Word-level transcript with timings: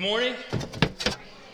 Good 0.00 0.08
morning. 0.08 0.34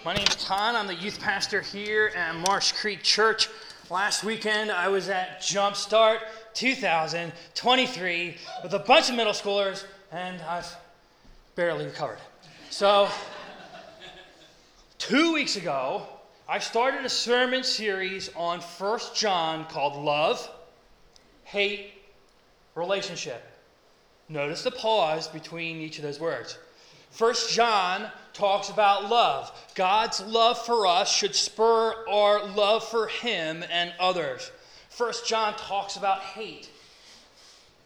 My 0.05 0.15
name's 0.15 0.37
Todd. 0.37 0.77
I'm 0.77 0.87
the 0.87 0.95
youth 0.95 1.21
pastor 1.21 1.63
here 1.63 2.13
at 2.15 2.37
Marsh 2.37 2.71
Creek 2.71 3.03
Church. 3.03 3.49
Last 3.91 4.23
weekend, 4.23 4.71
I 4.71 4.87
was 4.87 5.09
at 5.09 5.41
Jumpstart 5.41 6.19
2023 6.55 8.37
with 8.63 8.73
a 8.73 8.79
bunch 8.79 9.11
of 9.11 9.17
middle 9.17 9.33
schoolers, 9.33 9.85
and 10.13 10.41
I've 10.43 10.73
barely 11.57 11.87
recovered. 11.87 12.21
So, 12.71 13.09
two 14.99 15.33
weeks 15.33 15.57
ago, 15.57 16.07
I 16.49 16.61
started 16.61 17.05
a 17.05 17.09
sermon 17.09 17.65
series 17.65 18.31
on 18.37 18.61
1 18.61 19.01
John 19.13 19.65
called 19.65 19.97
Love, 19.97 20.49
Hate, 21.43 21.95
Relationship. 22.77 23.43
Notice 24.29 24.63
the 24.63 24.71
pause 24.71 25.27
between 25.27 25.79
each 25.79 25.99
of 25.99 26.05
those 26.05 26.21
words. 26.21 26.59
1 27.19 27.35
John 27.51 28.13
talks 28.37 28.69
about 28.69 29.09
love. 29.09 29.51
God's 29.75 30.21
love 30.21 30.59
for 30.65 30.87
us 30.87 31.11
should 31.11 31.35
spur 31.35 31.95
our 32.09 32.47
love 32.47 32.85
for 32.85 33.07
Him 33.07 33.65
and 33.71 33.93
others. 33.99 34.51
1 34.97 35.13
John 35.27 35.55
talks 35.55 35.97
about 35.97 36.21
hate. 36.21 36.69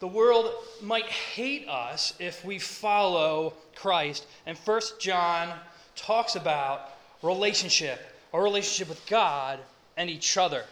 The 0.01 0.09
world 0.09 0.53
might 0.83 1.07
hate 1.07 1.69
us 1.69 2.15
if 2.19 2.45
we 2.45 2.59
follow 2.59 3.55
Christ. 3.77 4.27
And 4.47 4.57
1 4.59 4.81
John 4.99 5.53
talks 5.95 6.37
about 6.37 6.91
relationship, 7.23 8.01
our 8.33 8.43
relationship 8.43 8.89
with 8.89 9.07
God 9.07 9.61
and 9.97 10.11
each 10.11 10.37
other. 10.37 10.65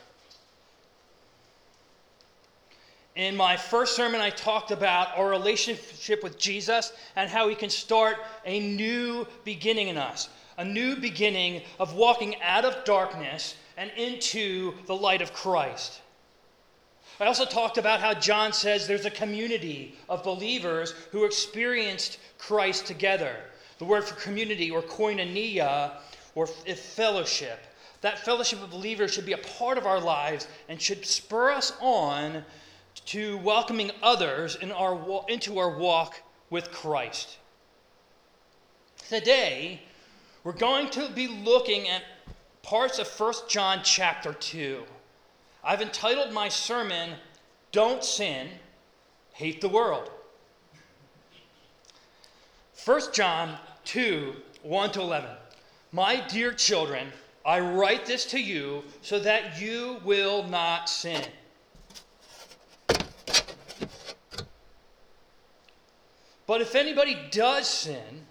In 3.19 3.37
my 3.37 3.57
first 3.57 3.97
sermon, 3.97 4.21
I 4.21 4.31
talked 4.31 4.71
about 4.71 5.19
our 5.19 5.29
relationship 5.29 6.23
with 6.23 6.39
Jesus 6.39 6.93
and 7.17 7.29
how 7.29 7.49
he 7.49 7.57
can 7.57 7.69
start 7.69 8.17
a 8.47 8.61
new 8.61 9.27
beginning 9.43 9.89
in 9.89 9.99
us, 9.99 10.29
a 10.57 10.65
new 10.65 10.95
beginning 10.95 11.63
of 11.81 11.95
walking 11.95 12.41
out 12.41 12.65
of 12.65 12.85
darkness 12.85 13.57
and 13.77 13.91
into 13.97 14.73
the 14.87 14.95
light 14.95 15.21
of 15.21 15.33
Christ. 15.33 16.01
I 17.19 17.27
also 17.27 17.45
talked 17.45 17.77
about 17.77 17.99
how 17.99 18.15
John 18.15 18.53
says 18.53 18.87
there's 18.87 19.05
a 19.05 19.11
community 19.11 19.97
of 20.09 20.23
believers 20.23 20.93
who 21.11 21.25
experienced 21.25 22.21
Christ 22.39 22.87
together. 22.87 23.35
The 23.79 23.85
word 23.85 24.05
for 24.05 24.15
community 24.21 24.71
or 24.71 24.81
koinonia 24.81 25.95
or 26.37 26.47
fellowship. 26.47 27.59
That 28.01 28.21
fellowship 28.21 28.63
of 28.63 28.71
believers 28.71 29.13
should 29.13 29.27
be 29.27 29.33
a 29.33 29.39
part 29.39 29.77
of 29.77 29.87
our 29.87 29.99
lives 29.99 30.47
and 30.69 30.81
should 30.81 31.05
spur 31.05 31.51
us 31.51 31.73
on 31.81 32.45
to 33.07 33.39
welcoming 33.39 33.91
others 34.03 34.57
in 34.57 34.73
our, 34.73 35.25
into 35.29 35.59
our 35.59 35.77
walk 35.77 36.23
with 36.51 36.71
Christ. 36.71 37.39
Today, 39.09 39.81
we're 40.45 40.53
going 40.53 40.91
to 40.91 41.09
be 41.11 41.29
looking 41.29 41.89
at 41.89 42.03
parts 42.63 42.99
of 42.99 43.09
1 43.09 43.35
John 43.49 43.81
chapter 43.83 44.33
2. 44.33 44.83
I've 45.65 45.83
entitled 45.83 46.33
my 46.33 46.49
sermon, 46.49 47.11
Don't 47.73 48.05
Sin, 48.05 48.49
Hate 49.33 49.61
the 49.61 49.69
World. 49.69 50.11
1 52.85 53.01
John 53.13 53.59
2 53.85 54.35
1 54.63 54.91
to 54.93 55.01
11. 55.01 55.31
My 55.93 56.27
dear 56.29 56.53
children, 56.53 57.09
I 57.45 57.61
write 57.61 58.05
this 58.05 58.27
to 58.27 58.39
you 58.39 58.85
so 59.03 59.19
that 59.21 59.61
you 59.61 60.01
will 60.05 60.47
not 60.49 60.89
sin. 60.89 61.25
But 66.49 66.63
if 66.63 66.75
anybody 66.75 67.15
does 67.31 67.69
sin, 67.69 68.27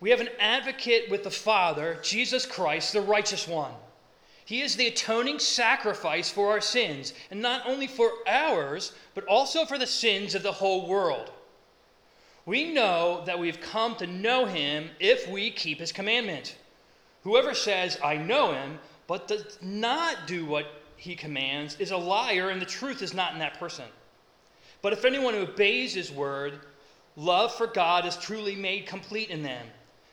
we 0.00 0.08
have 0.08 0.20
an 0.20 0.30
advocate 0.40 1.10
with 1.10 1.22
the 1.22 1.30
Father, 1.30 1.98
Jesus 2.02 2.46
Christ, 2.46 2.94
the 2.94 3.02
righteous 3.02 3.46
one. 3.46 3.72
He 4.46 4.62
is 4.62 4.74
the 4.74 4.86
atoning 4.86 5.38
sacrifice 5.38 6.30
for 6.30 6.50
our 6.50 6.62
sins, 6.62 7.12
and 7.30 7.42
not 7.42 7.68
only 7.68 7.86
for 7.86 8.10
ours, 8.26 8.92
but 9.14 9.26
also 9.26 9.66
for 9.66 9.76
the 9.76 9.86
sins 9.86 10.34
of 10.34 10.42
the 10.42 10.50
whole 10.50 10.88
world. 10.88 11.30
We 12.46 12.72
know 12.72 13.22
that 13.26 13.38
we've 13.38 13.60
come 13.60 13.96
to 13.96 14.06
know 14.06 14.46
him 14.46 14.88
if 14.98 15.28
we 15.28 15.50
keep 15.50 15.78
his 15.78 15.92
commandment. 15.92 16.56
Whoever 17.22 17.52
says, 17.52 17.98
I 18.02 18.16
know 18.16 18.54
him, 18.54 18.78
but 19.06 19.28
does 19.28 19.58
not 19.60 20.26
do 20.26 20.46
what 20.46 20.64
he 20.96 21.14
commands, 21.14 21.76
is 21.78 21.90
a 21.90 21.98
liar, 21.98 22.48
and 22.48 22.62
the 22.62 22.66
truth 22.66 23.02
is 23.02 23.12
not 23.12 23.34
in 23.34 23.40
that 23.40 23.58
person. 23.58 23.84
But 24.80 24.94
if 24.94 25.04
anyone 25.04 25.34
who 25.34 25.40
obeys 25.40 25.92
his 25.92 26.10
word, 26.10 26.60
Love 27.18 27.52
for 27.52 27.66
God 27.66 28.06
is 28.06 28.16
truly 28.16 28.54
made 28.54 28.86
complete 28.86 29.28
in 29.28 29.42
them. 29.42 29.66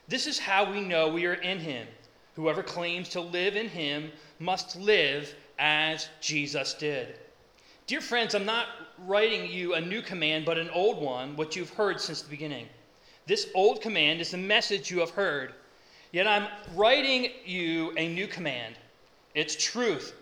This 0.07 0.25
is 0.25 0.39
how 0.39 0.71
we 0.71 0.81
know 0.81 1.07
we 1.07 1.27
are 1.27 1.35
in 1.35 1.59
Him. 1.59 1.87
Whoever 2.35 2.63
claims 2.63 3.09
to 3.09 3.21
live 3.21 3.55
in 3.55 3.69
Him 3.69 4.11
must 4.39 4.75
live 4.75 5.35
as 5.59 6.09
Jesus 6.19 6.73
did. 6.73 7.19
Dear 7.85 8.01
friends, 8.01 8.33
I'm 8.33 8.43
not 8.43 8.65
writing 9.05 9.51
you 9.51 9.75
a 9.75 9.81
new 9.81 10.01
command, 10.01 10.45
but 10.45 10.57
an 10.57 10.71
old 10.71 10.99
one, 10.99 11.35
what 11.35 11.55
you've 11.55 11.69
heard 11.69 12.01
since 12.01 12.23
the 12.23 12.29
beginning. 12.29 12.67
This 13.27 13.49
old 13.53 13.81
command 13.81 14.19
is 14.19 14.31
the 14.31 14.37
message 14.37 14.89
you 14.89 14.99
have 15.01 15.11
heard. 15.11 15.53
Yet 16.11 16.25
I'm 16.25 16.47
writing 16.73 17.29
you 17.45 17.93
a 17.97 18.11
new 18.11 18.25
command. 18.25 18.77
Its 19.35 19.55
truth 19.55 20.15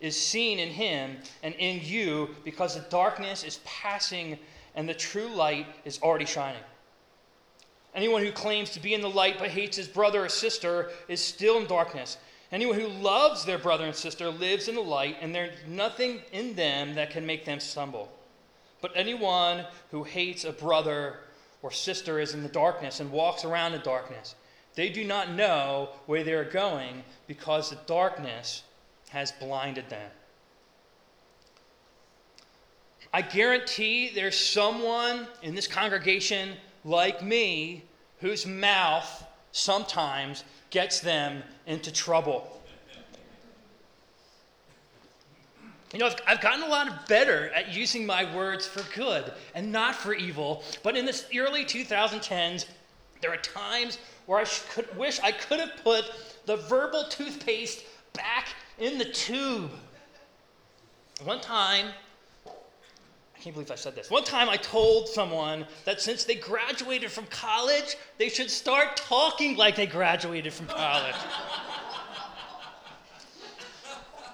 is 0.00 0.16
seen 0.16 0.60
in 0.60 0.68
Him 0.68 1.16
and 1.42 1.56
in 1.56 1.80
you 1.82 2.30
because 2.44 2.76
the 2.76 2.88
darkness 2.90 3.42
is 3.42 3.58
passing 3.64 4.38
and 4.74 4.88
the 4.88 4.94
true 4.94 5.28
light 5.28 5.66
is 5.84 6.00
already 6.02 6.24
shining. 6.24 6.62
Anyone 7.94 8.22
who 8.22 8.32
claims 8.32 8.70
to 8.70 8.80
be 8.80 8.94
in 8.94 9.00
the 9.00 9.10
light 9.10 9.38
but 9.38 9.48
hates 9.48 9.76
his 9.76 9.88
brother 9.88 10.24
or 10.24 10.28
sister 10.28 10.90
is 11.08 11.20
still 11.20 11.58
in 11.58 11.66
darkness. 11.66 12.18
Anyone 12.52 12.80
who 12.80 12.88
loves 12.88 13.44
their 13.44 13.58
brother 13.58 13.84
and 13.84 13.94
sister 13.94 14.30
lives 14.30 14.68
in 14.68 14.74
the 14.74 14.80
light, 14.80 15.16
and 15.20 15.34
there's 15.34 15.56
nothing 15.66 16.22
in 16.32 16.54
them 16.54 16.94
that 16.94 17.10
can 17.10 17.26
make 17.26 17.44
them 17.44 17.60
stumble. 17.60 18.10
But 18.80 18.92
anyone 18.94 19.64
who 19.90 20.04
hates 20.04 20.44
a 20.44 20.52
brother 20.52 21.18
or 21.62 21.70
sister 21.70 22.20
is 22.20 22.34
in 22.34 22.42
the 22.42 22.48
darkness 22.48 23.00
and 23.00 23.10
walks 23.10 23.44
around 23.44 23.74
in 23.74 23.82
darkness. 23.82 24.34
They 24.74 24.88
do 24.88 25.04
not 25.04 25.32
know 25.32 25.90
where 26.06 26.22
they 26.22 26.34
are 26.34 26.44
going 26.44 27.02
because 27.26 27.70
the 27.70 27.78
darkness 27.86 28.62
has 29.10 29.32
blinded 29.32 29.90
them. 29.90 30.10
I 33.12 33.22
guarantee 33.22 34.10
there's 34.14 34.38
someone 34.38 35.26
in 35.42 35.54
this 35.54 35.66
congregation 35.66 36.50
like 36.84 37.22
me 37.22 37.84
whose 38.20 38.46
mouth 38.46 39.24
sometimes 39.52 40.44
gets 40.70 41.00
them 41.00 41.42
into 41.66 41.92
trouble. 41.92 42.54
You 45.92 46.00
know, 46.00 46.06
I've, 46.06 46.16
I've, 46.26 46.40
gotten 46.42 46.62
a 46.62 46.68
lot 46.68 47.08
better 47.08 47.48
at 47.54 47.74
using 47.74 48.04
my 48.04 48.34
words 48.36 48.66
for 48.66 48.82
good 48.94 49.32
and 49.54 49.72
not 49.72 49.94
for 49.94 50.12
evil, 50.12 50.62
but 50.82 50.98
in 50.98 51.06
the 51.06 51.24
early 51.34 51.64
2010s, 51.64 52.66
there 53.22 53.32
are 53.32 53.38
times 53.38 53.98
where 54.26 54.38
I 54.38 54.44
could, 54.44 54.94
wish 54.98 55.18
I 55.20 55.32
could 55.32 55.60
have 55.60 55.72
put 55.82 56.04
the 56.44 56.56
verbal 56.56 57.04
toothpaste 57.08 57.84
back 58.12 58.48
in 58.78 58.98
the 58.98 59.06
tube. 59.06 59.70
One 61.24 61.40
time, 61.40 61.86
I 63.38 63.40
can't 63.40 63.54
believe 63.54 63.70
I 63.70 63.76
said 63.76 63.94
this. 63.94 64.10
One 64.10 64.24
time 64.24 64.48
I 64.48 64.56
told 64.56 65.08
someone 65.08 65.64
that 65.84 66.00
since 66.00 66.24
they 66.24 66.34
graduated 66.34 67.12
from 67.12 67.26
college, 67.26 67.96
they 68.18 68.28
should 68.28 68.50
start 68.50 68.96
talking 68.96 69.56
like 69.56 69.76
they 69.76 69.86
graduated 69.86 70.52
from 70.52 70.66
college. 70.66 71.14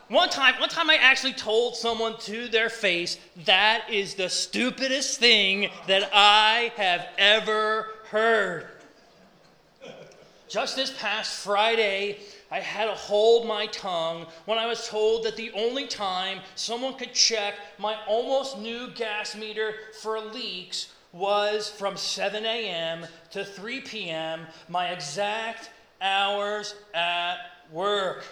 one 0.09 0.31
time, 0.31 0.55
one 0.59 0.71
time 0.71 0.89
I 0.89 0.97
actually 0.97 1.35
told 1.35 1.77
someone 1.77 2.17
to 2.21 2.49
their 2.49 2.71
face, 2.71 3.19
that 3.45 3.91
is 3.91 4.15
the 4.15 4.31
stupidest 4.31 5.21
thing 5.21 5.69
that 5.87 6.09
I 6.15 6.73
have 6.77 7.07
ever 7.19 7.89
heard. 8.09 8.69
Just 10.49 10.77
this 10.77 10.95
past 10.99 11.45
Friday, 11.45 12.21
I 12.55 12.61
had 12.61 12.85
to 12.85 12.95
hold 12.95 13.49
my 13.49 13.67
tongue 13.67 14.27
when 14.45 14.59
I 14.59 14.67
was 14.67 14.87
told 14.87 15.25
that 15.25 15.35
the 15.35 15.51
only 15.57 15.89
time 15.89 16.39
someone 16.55 16.95
could 16.95 17.13
check 17.13 17.55
my 17.79 17.97
almost 18.07 18.61
new 18.61 18.91
gas 18.91 19.35
meter 19.35 19.75
for 20.01 20.21
leaks 20.21 20.93
was 21.13 21.69
from 21.69 21.97
7 21.97 22.47
a.m. 22.47 23.09
to 23.33 23.45
3 23.45 23.81
p.m., 23.81 24.47
my 24.69 24.91
exact 24.91 25.71
hours 26.01 26.77
at 26.95 27.39
work. 27.73 28.25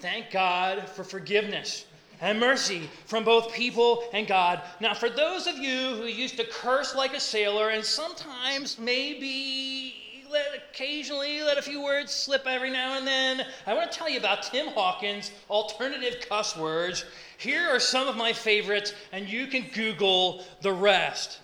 Thank 0.00 0.30
God 0.30 0.88
for 0.88 1.04
forgiveness 1.04 1.84
and 2.22 2.40
mercy 2.40 2.88
from 3.04 3.22
both 3.22 3.52
people 3.52 4.04
and 4.14 4.26
God. 4.26 4.62
Now, 4.80 4.94
for 4.94 5.10
those 5.10 5.46
of 5.46 5.58
you 5.58 5.94
who 5.96 6.06
used 6.06 6.38
to 6.38 6.46
curse 6.46 6.94
like 6.94 7.12
a 7.12 7.20
sailor 7.20 7.68
and 7.68 7.84
sometimes 7.84 8.78
maybe 8.78 10.03
let 10.34 10.48
occasionally 10.72 11.42
let 11.42 11.58
a 11.58 11.62
few 11.62 11.80
words 11.80 12.12
slip 12.12 12.44
every 12.44 12.68
now 12.68 12.98
and 12.98 13.06
then. 13.06 13.46
I 13.68 13.72
want 13.72 13.92
to 13.92 13.96
tell 13.96 14.08
you 14.08 14.18
about 14.18 14.42
Tim 14.42 14.66
Hawkins' 14.66 15.30
alternative 15.48 16.26
cuss 16.28 16.56
words. 16.56 17.04
Here 17.38 17.68
are 17.70 17.78
some 17.78 18.08
of 18.08 18.16
my 18.16 18.32
favorites, 18.32 18.94
and 19.12 19.28
you 19.28 19.46
can 19.46 19.66
Google 19.72 20.44
the 20.60 20.72
rest. 20.72 21.38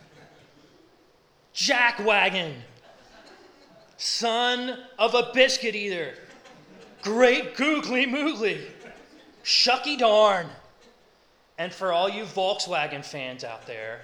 Jackwagon, 1.55 2.53
son 3.97 4.81
of 4.99 5.15
a 5.15 5.31
biscuit 5.33 5.77
eater. 5.77 6.15
Great 7.03 7.57
googly 7.57 8.07
moogly. 8.07 8.61
Shucky 9.45 9.99
darn. 9.99 10.49
And 11.59 11.73
for 11.73 11.93
all 11.93 12.09
you 12.09 12.25
Volkswagen 12.25 13.05
fans 13.05 13.45
out 13.45 13.67
there, 13.69 14.01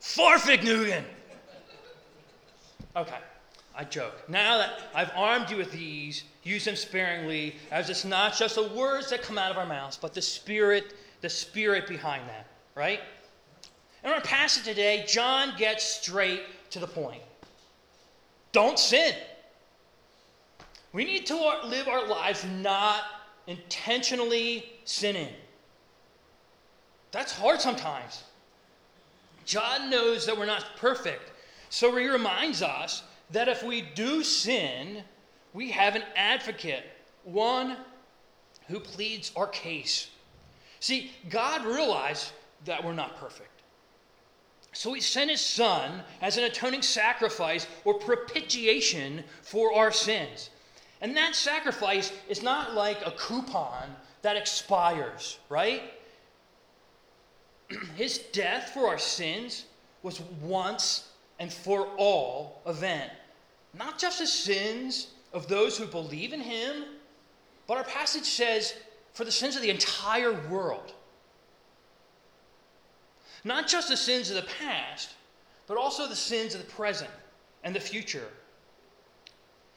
Fahrvergnügen. 0.00 1.04
Okay, 2.96 3.18
I 3.80 3.84
joke. 3.84 4.28
Now 4.28 4.58
that 4.58 4.78
I've 4.94 5.10
armed 5.16 5.50
you 5.50 5.56
with 5.56 5.72
these, 5.72 6.24
use 6.42 6.66
them 6.66 6.76
sparingly, 6.76 7.56
as 7.70 7.88
it's 7.88 8.04
not 8.04 8.36
just 8.36 8.56
the 8.56 8.68
words 8.68 9.08
that 9.08 9.22
come 9.22 9.38
out 9.38 9.50
of 9.50 9.56
our 9.56 9.64
mouths, 9.64 9.96
but 9.96 10.12
the 10.12 10.20
spirit, 10.20 10.92
the 11.22 11.30
spirit 11.30 11.86
behind 11.86 12.28
that, 12.28 12.46
right? 12.74 13.00
In 14.04 14.10
our 14.10 14.20
passage 14.20 14.64
today, 14.64 15.06
John 15.08 15.54
gets 15.56 15.82
straight 15.82 16.42
to 16.72 16.78
the 16.78 16.86
point. 16.86 17.22
Don't 18.52 18.78
sin. 18.78 19.14
We 20.92 21.06
need 21.06 21.24
to 21.26 21.36
live 21.64 21.88
our 21.88 22.06
lives 22.06 22.44
not 22.44 23.00
intentionally 23.46 24.74
sinning. 24.84 25.32
That's 27.12 27.32
hard 27.32 27.62
sometimes. 27.62 28.24
John 29.46 29.88
knows 29.88 30.26
that 30.26 30.36
we're 30.36 30.44
not 30.44 30.66
perfect. 30.76 31.32
So 31.70 31.96
he 31.96 32.08
reminds 32.08 32.60
us 32.60 33.04
that 33.32 33.48
if 33.48 33.62
we 33.62 33.82
do 33.82 34.22
sin, 34.22 35.02
we 35.52 35.70
have 35.70 35.96
an 35.96 36.04
advocate, 36.16 36.84
one 37.24 37.76
who 38.68 38.80
pleads 38.80 39.32
our 39.36 39.46
case. 39.46 40.10
See, 40.80 41.10
God 41.28 41.64
realized 41.64 42.32
that 42.64 42.84
we're 42.84 42.94
not 42.94 43.16
perfect. 43.18 43.48
So 44.72 44.92
he 44.92 45.00
sent 45.00 45.30
his 45.30 45.40
son 45.40 46.02
as 46.22 46.36
an 46.36 46.44
atoning 46.44 46.82
sacrifice 46.82 47.66
or 47.84 47.94
propitiation 47.94 49.24
for 49.42 49.74
our 49.74 49.90
sins. 49.90 50.50
And 51.00 51.16
that 51.16 51.34
sacrifice 51.34 52.12
is 52.28 52.42
not 52.42 52.74
like 52.74 53.04
a 53.04 53.10
coupon 53.12 53.96
that 54.22 54.36
expires, 54.36 55.38
right? 55.48 55.82
his 57.96 58.18
death 58.32 58.70
for 58.74 58.86
our 58.86 58.98
sins 58.98 59.64
was 60.02 60.20
once 60.42 61.08
and 61.38 61.52
for 61.52 61.88
all 61.96 62.60
event. 62.66 63.10
Not 63.72 63.98
just 63.98 64.18
the 64.18 64.26
sins 64.26 65.08
of 65.32 65.46
those 65.48 65.78
who 65.78 65.86
believe 65.86 66.32
in 66.32 66.40
him, 66.40 66.84
but 67.66 67.76
our 67.76 67.84
passage 67.84 68.24
says 68.24 68.74
for 69.12 69.24
the 69.24 69.32
sins 69.32 69.56
of 69.56 69.62
the 69.62 69.70
entire 69.70 70.32
world. 70.48 70.92
Not 73.44 73.68
just 73.68 73.88
the 73.88 73.96
sins 73.96 74.30
of 74.30 74.36
the 74.36 74.50
past, 74.60 75.10
but 75.66 75.76
also 75.76 76.08
the 76.08 76.16
sins 76.16 76.54
of 76.54 76.60
the 76.60 76.72
present 76.72 77.10
and 77.62 77.74
the 77.74 77.80
future. 77.80 78.28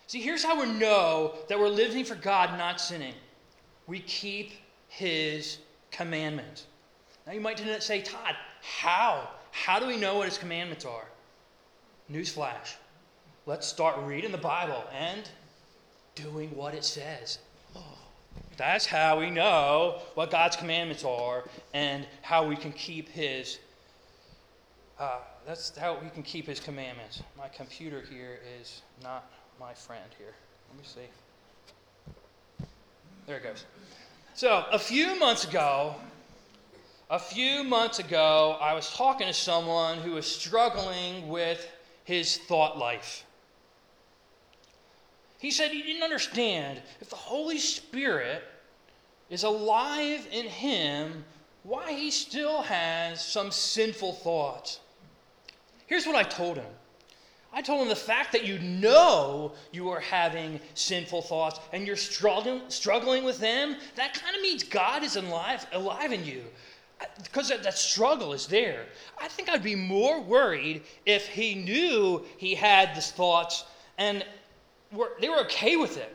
See, 0.07 0.21
here's 0.21 0.43
how 0.43 0.59
we 0.59 0.71
know 0.71 1.33
that 1.47 1.57
we're 1.57 1.69
living 1.69 2.03
for 2.03 2.15
God, 2.15 2.57
not 2.57 2.81
sinning. 2.81 3.13
We 3.87 3.99
keep 3.99 4.53
His 4.87 5.59
commandments. 5.91 6.65
Now, 7.25 7.33
you 7.33 7.41
might 7.41 7.59
say, 7.81 8.01
Todd, 8.01 8.35
how? 8.61 9.29
How 9.51 9.79
do 9.79 9.87
we 9.87 9.97
know 9.97 10.15
what 10.15 10.27
His 10.27 10.37
commandments 10.37 10.83
are? 10.83 11.05
Newsflash. 12.11 12.75
Let's 13.45 13.67
start 13.67 13.97
reading 14.05 14.31
the 14.31 14.37
Bible 14.37 14.85
and 14.97 15.29
doing 16.15 16.55
what 16.55 16.73
it 16.73 16.85
says. 16.85 17.39
That's 18.55 18.85
how 18.85 19.19
we 19.19 19.29
know 19.29 19.99
what 20.13 20.31
God's 20.31 20.55
commandments 20.55 21.03
are 21.03 21.43
and 21.73 22.07
how 22.21 22.47
we 22.47 22.55
can 22.55 22.71
keep 22.71 23.09
His. 23.09 23.59
Uh, 24.97 25.17
that's 25.45 25.77
how 25.77 25.97
we 26.01 26.09
can 26.09 26.23
keep 26.23 26.47
His 26.47 26.61
commandments. 26.61 27.21
My 27.37 27.49
computer 27.49 28.01
here 28.09 28.39
is 28.61 28.81
not 29.03 29.29
my 29.59 29.73
friend 29.73 30.05
here. 30.17 30.35
Let 30.69 30.79
me 30.79 30.85
see. 30.85 32.65
There 33.27 33.35
it 33.35 33.43
goes. 33.43 33.65
So 34.35 34.63
a 34.71 34.79
few 34.79 35.19
months 35.19 35.43
ago, 35.43 35.95
a 37.09 37.19
few 37.19 37.65
months 37.65 37.99
ago, 37.99 38.57
I 38.61 38.73
was 38.73 38.89
talking 38.91 39.27
to 39.27 39.33
someone 39.33 39.97
who 39.97 40.11
was 40.11 40.25
struggling 40.25 41.27
with 41.27 41.67
his 42.05 42.37
thought 42.37 42.77
life. 42.77 43.25
He 45.43 45.51
said 45.51 45.71
he 45.71 45.83
didn't 45.83 46.03
understand 46.03 46.81
if 47.01 47.09
the 47.09 47.17
Holy 47.17 47.57
Spirit 47.57 48.45
is 49.29 49.43
alive 49.43 50.25
in 50.31 50.45
him, 50.45 51.25
why 51.63 51.91
he 51.91 52.11
still 52.11 52.61
has 52.61 53.23
some 53.23 53.51
sinful 53.51 54.13
thoughts. 54.13 54.79
Here's 55.85 56.07
what 56.07 56.15
I 56.15 56.23
told 56.23 56.55
him 56.55 56.71
I 57.51 57.61
told 57.61 57.81
him 57.81 57.89
the 57.89 57.95
fact 57.95 58.31
that 58.31 58.45
you 58.45 58.57
know 58.57 59.51
you 59.73 59.89
are 59.89 59.99
having 59.99 60.61
sinful 60.75 61.23
thoughts 61.23 61.59
and 61.73 61.85
you're 61.85 61.97
struggling, 61.97 62.61
struggling 62.69 63.25
with 63.25 63.39
them, 63.39 63.75
that 63.95 64.13
kind 64.13 64.37
of 64.37 64.41
means 64.41 64.63
God 64.63 65.03
is 65.03 65.17
alive, 65.17 65.67
alive 65.73 66.13
in 66.13 66.23
you. 66.25 66.45
Because 67.21 67.49
that, 67.49 67.63
that 67.63 67.77
struggle 67.77 68.31
is 68.31 68.47
there. 68.47 68.85
I 69.21 69.27
think 69.27 69.49
I'd 69.49 69.61
be 69.61 69.75
more 69.75 70.21
worried 70.21 70.83
if 71.05 71.27
he 71.27 71.53
knew 71.53 72.23
he 72.37 72.55
had 72.55 72.95
these 72.95 73.11
thoughts 73.11 73.65
and 73.97 74.23
were, 74.93 75.11
they 75.19 75.29
were 75.29 75.39
okay 75.41 75.75
with 75.75 75.97
it. 75.97 76.13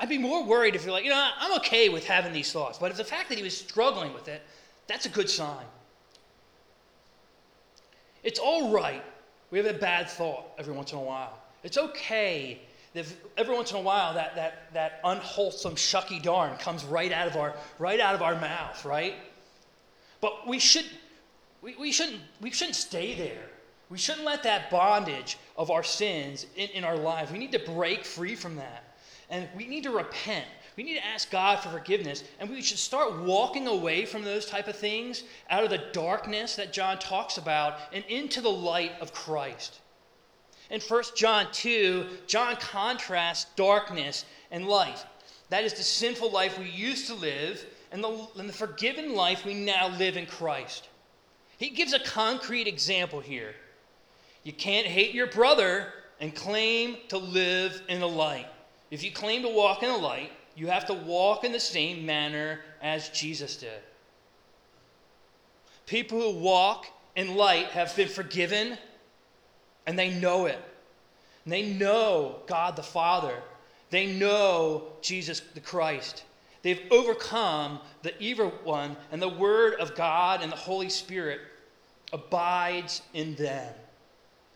I'd 0.00 0.08
be 0.08 0.18
more 0.18 0.44
worried 0.44 0.74
if 0.74 0.84
you're 0.84 0.92
like, 0.92 1.04
you 1.04 1.10
know, 1.10 1.30
I'm 1.38 1.56
okay 1.58 1.88
with 1.88 2.04
having 2.04 2.32
these 2.32 2.52
thoughts. 2.52 2.78
But 2.78 2.90
if 2.90 2.96
the 2.96 3.04
fact 3.04 3.28
that 3.28 3.38
he 3.38 3.44
was 3.44 3.56
struggling 3.56 4.12
with 4.12 4.28
it, 4.28 4.42
that's 4.86 5.06
a 5.06 5.08
good 5.08 5.30
sign. 5.30 5.64
It's 8.22 8.38
all 8.38 8.70
right. 8.70 9.04
We 9.50 9.58
have 9.58 9.66
a 9.66 9.78
bad 9.78 10.08
thought 10.08 10.46
every 10.58 10.74
once 10.74 10.92
in 10.92 10.98
a 10.98 11.02
while. 11.02 11.38
It's 11.62 11.78
okay 11.78 12.60
if 12.94 13.16
every 13.36 13.54
once 13.54 13.72
in 13.72 13.76
a 13.76 13.80
while 13.80 14.14
that, 14.14 14.36
that, 14.36 14.72
that 14.72 15.00
unwholesome 15.04 15.74
shucky 15.74 16.22
darn 16.22 16.56
comes 16.58 16.84
right 16.84 17.12
out 17.12 17.26
of 17.26 17.36
our 17.36 17.54
right 17.78 17.98
out 17.98 18.14
of 18.14 18.22
our 18.22 18.34
mouth, 18.40 18.84
right? 18.84 19.14
But 20.20 20.46
we 20.46 20.58
should 20.58 20.86
we, 21.60 21.74
we 21.76 21.90
shouldn't 21.90 22.20
we 22.40 22.50
shouldn't 22.50 22.76
stay 22.76 23.14
there. 23.14 23.50
We 23.90 23.98
shouldn't 23.98 24.24
let 24.24 24.44
that 24.44 24.70
bondage 24.70 25.38
of 25.56 25.70
our 25.70 25.82
sins 25.82 26.46
in, 26.56 26.68
in 26.70 26.84
our 26.84 26.96
lives. 26.96 27.30
We 27.30 27.38
need 27.38 27.52
to 27.52 27.58
break 27.58 28.04
free 28.04 28.34
from 28.34 28.56
that. 28.56 28.84
And 29.30 29.48
we 29.56 29.66
need 29.66 29.84
to 29.84 29.90
repent. 29.90 30.46
We 30.76 30.82
need 30.82 30.94
to 30.94 31.06
ask 31.06 31.30
God 31.30 31.60
for 31.60 31.68
forgiveness. 31.68 32.24
And 32.40 32.50
we 32.50 32.62
should 32.62 32.78
start 32.78 33.20
walking 33.20 33.66
away 33.66 34.04
from 34.04 34.22
those 34.22 34.46
type 34.46 34.68
of 34.68 34.76
things 34.76 35.22
out 35.48 35.64
of 35.64 35.70
the 35.70 35.82
darkness 35.92 36.56
that 36.56 36.72
John 36.72 36.98
talks 36.98 37.38
about 37.38 37.78
and 37.92 38.04
into 38.06 38.40
the 38.40 38.50
light 38.50 38.92
of 39.00 39.12
Christ. 39.12 39.80
In 40.70 40.80
1 40.80 41.02
John 41.16 41.46
2, 41.52 42.06
John 42.26 42.56
contrasts 42.56 43.46
darkness 43.54 44.24
and 44.50 44.66
light. 44.66 45.04
That 45.50 45.64
is 45.64 45.74
the 45.74 45.82
sinful 45.82 46.30
life 46.30 46.58
we 46.58 46.68
used 46.68 47.06
to 47.08 47.14
live 47.14 47.64
and 47.92 48.02
the, 48.02 48.26
and 48.36 48.48
the 48.48 48.52
forgiven 48.52 49.14
life 49.14 49.44
we 49.44 49.54
now 49.54 49.88
live 49.88 50.16
in 50.16 50.26
Christ. 50.26 50.88
He 51.58 51.70
gives 51.70 51.92
a 51.92 52.00
concrete 52.00 52.66
example 52.66 53.20
here. 53.20 53.54
You 54.44 54.52
can't 54.52 54.86
hate 54.86 55.14
your 55.14 55.26
brother 55.26 55.92
and 56.20 56.34
claim 56.34 56.98
to 57.08 57.18
live 57.18 57.82
in 57.88 58.00
the 58.00 58.08
light. 58.08 58.46
If 58.90 59.02
you 59.02 59.10
claim 59.10 59.42
to 59.42 59.48
walk 59.48 59.82
in 59.82 59.90
the 59.90 59.98
light, 59.98 60.30
you 60.54 60.68
have 60.68 60.86
to 60.86 60.94
walk 60.94 61.44
in 61.44 61.50
the 61.50 61.58
same 61.58 62.06
manner 62.06 62.60
as 62.80 63.08
Jesus 63.08 63.56
did. 63.56 63.80
People 65.86 66.20
who 66.20 66.38
walk 66.38 66.86
in 67.16 67.34
light 67.36 67.66
have 67.68 67.94
been 67.96 68.08
forgiven 68.08 68.78
and 69.86 69.98
they 69.98 70.10
know 70.10 70.46
it. 70.46 70.60
And 71.44 71.52
they 71.52 71.62
know 71.62 72.36
God 72.46 72.76
the 72.76 72.82
Father. 72.82 73.34
They 73.90 74.12
know 74.12 74.84
Jesus 75.00 75.40
the 75.54 75.60
Christ. 75.60 76.24
They've 76.62 76.80
overcome 76.90 77.80
the 78.02 78.18
evil 78.22 78.50
one, 78.64 78.96
and 79.12 79.20
the 79.20 79.28
Word 79.28 79.74
of 79.74 79.94
God 79.94 80.40
and 80.42 80.50
the 80.50 80.56
Holy 80.56 80.88
Spirit 80.88 81.40
abides 82.10 83.02
in 83.12 83.34
them 83.34 83.74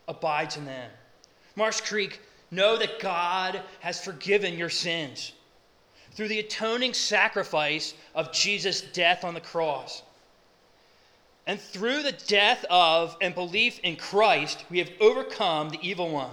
abides 0.09 0.57
in 0.57 0.65
them. 0.65 0.91
Marsh 1.55 1.79
Creek, 1.79 2.19
know 2.51 2.77
that 2.77 2.99
God 2.99 3.61
has 3.79 4.03
forgiven 4.03 4.57
your 4.57 4.69
sins 4.69 5.31
through 6.11 6.27
the 6.27 6.39
atoning 6.39 6.93
sacrifice 6.93 7.93
of 8.15 8.33
Jesus' 8.33 8.81
death 8.81 9.23
on 9.23 9.33
the 9.33 9.41
cross. 9.41 10.01
And 11.47 11.59
through 11.59 12.03
the 12.03 12.17
death 12.27 12.65
of 12.69 13.15
and 13.21 13.33
belief 13.33 13.79
in 13.79 13.95
Christ, 13.95 14.65
we 14.69 14.79
have 14.79 14.91
overcome 14.99 15.69
the 15.69 15.79
evil 15.81 16.09
one. 16.11 16.31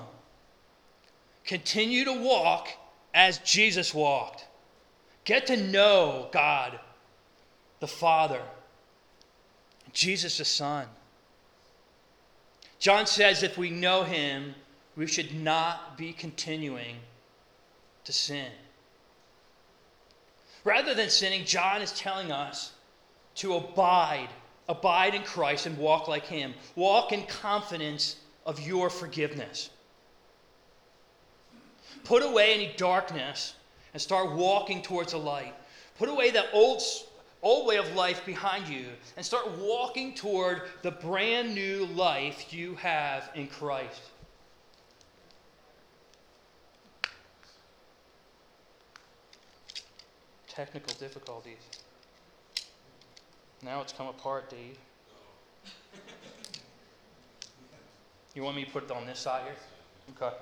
Continue 1.44 2.04
to 2.04 2.12
walk 2.12 2.68
as 3.14 3.38
Jesus 3.38 3.94
walked. 3.94 4.44
Get 5.24 5.46
to 5.46 5.56
know 5.56 6.28
God, 6.32 6.78
the 7.80 7.86
Father, 7.86 8.42
Jesus, 9.92 10.38
the 10.38 10.44
Son. 10.44 10.86
John 12.86 13.08
says 13.08 13.42
if 13.42 13.58
we 13.58 13.68
know 13.68 14.04
him, 14.04 14.54
we 14.94 15.08
should 15.08 15.34
not 15.34 15.98
be 15.98 16.12
continuing 16.12 16.94
to 18.04 18.12
sin. 18.12 18.52
Rather 20.62 20.94
than 20.94 21.10
sinning, 21.10 21.44
John 21.44 21.82
is 21.82 21.90
telling 21.90 22.30
us 22.30 22.74
to 23.34 23.56
abide, 23.56 24.28
abide 24.68 25.16
in 25.16 25.24
Christ 25.24 25.66
and 25.66 25.76
walk 25.78 26.06
like 26.06 26.26
him. 26.26 26.54
Walk 26.76 27.10
in 27.10 27.26
confidence 27.26 28.18
of 28.46 28.64
your 28.64 28.88
forgiveness. 28.88 29.70
Put 32.04 32.22
away 32.22 32.54
any 32.54 32.72
darkness 32.76 33.54
and 33.94 34.00
start 34.00 34.30
walking 34.30 34.80
towards 34.80 35.10
the 35.10 35.18
light. 35.18 35.56
Put 35.98 36.08
away 36.08 36.30
that 36.30 36.50
old, 36.52 36.80
old 37.46 37.64
way 37.64 37.76
of 37.76 37.94
life 37.94 38.26
behind 38.26 38.66
you 38.66 38.86
and 39.16 39.24
start 39.24 39.48
walking 39.58 40.12
toward 40.14 40.62
the 40.82 40.90
brand 40.90 41.54
new 41.54 41.86
life 41.94 42.52
you 42.52 42.74
have 42.74 43.30
in 43.36 43.46
Christ. 43.46 44.00
Technical 50.48 50.92
difficulties. 50.98 51.58
Now 53.62 53.80
it's 53.80 53.92
come 53.92 54.08
apart, 54.08 54.50
Dave. 54.50 54.76
You 58.34 58.42
want 58.42 58.56
me 58.56 58.64
to 58.64 58.70
put 58.70 58.84
it 58.84 58.90
on 58.90 59.06
this 59.06 59.20
side 59.20 59.44
here? 59.44 60.20
Okay. 60.20 60.36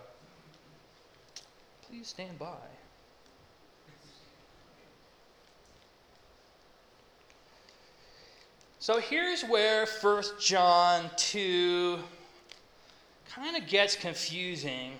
Please 1.86 2.08
stand 2.08 2.38
by. 2.38 2.56
So 8.84 9.00
here's 9.00 9.40
where 9.40 9.86
1 9.86 10.22
John 10.38 11.08
2 11.16 11.98
kind 13.34 13.56
of 13.56 13.66
gets 13.66 13.96
confusing. 13.96 14.92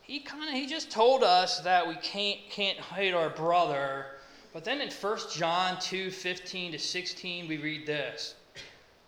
He 0.00 0.20
kind 0.20 0.48
of 0.48 0.54
he 0.54 0.66
just 0.66 0.90
told 0.90 1.22
us 1.22 1.60
that 1.60 1.86
we 1.86 1.94
can't 1.96 2.40
can't 2.48 2.78
hate 2.78 3.12
our 3.12 3.28
brother, 3.28 4.06
but 4.54 4.64
then 4.64 4.80
in 4.80 4.90
1 4.90 5.18
John 5.34 5.78
2 5.78 6.10
15 6.10 6.72
to 6.72 6.78
16 6.78 7.48
we 7.48 7.58
read 7.58 7.84
this. 7.84 8.34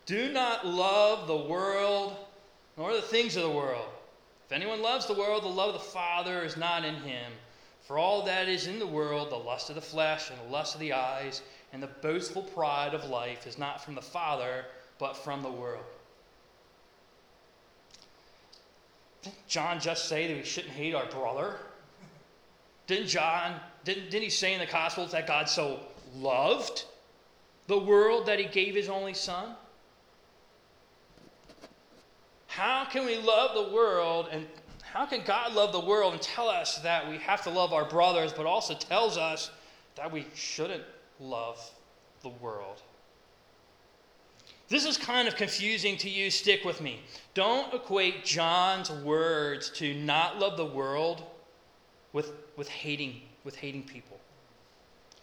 Do 0.05 0.31
not 0.31 0.67
love 0.67 1.27
the 1.27 1.49
world 1.49 2.15
nor 2.77 2.93
the 2.93 3.01
things 3.01 3.37
of 3.37 3.43
the 3.43 3.49
world. 3.49 3.89
If 4.45 4.53
anyone 4.53 4.83
loves 4.83 5.07
the 5.07 5.15
world, 5.15 5.45
the 5.45 5.49
love 5.49 5.75
of 5.75 5.81
the 5.81 5.89
Father 5.89 6.43
is 6.43 6.59
not 6.59 6.85
in 6.85 6.97
him. 6.97 7.33
For 7.85 7.97
all 7.97 8.23
that 8.27 8.49
is 8.49 8.67
in 8.67 8.79
the 8.79 8.87
world, 8.87 9.31
the 9.31 9.37
lust 9.37 9.71
of 9.71 9.77
the 9.77 9.81
flesh 9.81 10.29
and 10.29 10.39
the 10.41 10.53
lust 10.53 10.75
of 10.75 10.81
the 10.81 10.93
eyes 10.93 11.41
and 11.73 11.83
the 11.83 11.89
boastful 11.89 12.43
pride 12.43 12.95
of 12.95 13.09
life 13.09 13.47
is 13.47 13.59
not 13.59 13.85
from 13.85 13.95
the 13.95 14.03
Father, 14.03 14.65
but 14.99 15.17
from 15.17 15.43
the 15.43 15.51
world. 15.51 15.85
Didn't 19.23 19.47
John 19.49 19.81
just 19.81 20.09
say 20.09 20.29
that 20.29 20.37
we 20.37 20.45
shouldn't 20.45 20.73
hate 20.73 20.95
our 20.95 21.07
brother? 21.07 21.57
Didn't 22.87 23.09
John, 23.09 23.57
didn't, 23.85 24.11
didn't 24.11 24.23
he 24.23 24.31
say 24.31 24.55
in 24.55 24.61
the 24.61 24.67
Gospels 24.67 25.13
that 25.13 25.27
God 25.27 25.49
so 25.49 25.81
loved 26.17 26.85
the 27.67 27.79
world 27.79 28.27
that 28.27 28.39
he 28.39 28.47
gave 28.47 28.75
his 28.75 28.89
only 28.89 29.15
Son? 29.15 29.55
How 32.47 32.85
can 32.85 33.05
we 33.05 33.19
love 33.19 33.55
the 33.55 33.75
world 33.75 34.29
and 34.31 34.47
how 34.83 35.05
can 35.05 35.23
God 35.27 35.53
love 35.53 35.73
the 35.73 35.81
world 35.81 36.15
and 36.15 36.23
tell 36.23 36.49
us 36.49 36.79
that 36.79 37.07
we 37.07 37.19
have 37.19 37.43
to 37.43 37.51
love 37.51 37.75
our 37.75 37.85
brothers, 37.85 38.33
but 38.33 38.47
also 38.47 38.73
tells 38.75 39.19
us 39.19 39.51
that 39.97 40.11
we 40.11 40.25
shouldn't 40.35 40.83
love 41.21 41.71
the 42.23 42.29
world. 42.29 42.83
This 44.69 44.85
is 44.85 44.97
kind 44.97 45.29
of 45.29 45.37
confusing 45.37 45.97
to 45.99 46.11
you. 46.11 46.31
Stick 46.31 46.65
with 46.65 46.81
me. 46.81 47.01
Don't 47.35 47.73
equate 47.73 48.25
John's 48.25 48.91
words 48.91 49.71
to 49.71 49.95
not 49.95 50.39
love 50.39 50.57
the 50.57 50.67
world 50.67 51.23
with, 52.13 52.33
with 52.57 52.69
hating 52.69 53.21
with 53.47 53.57
hating 53.57 53.85
people. 53.85 54.19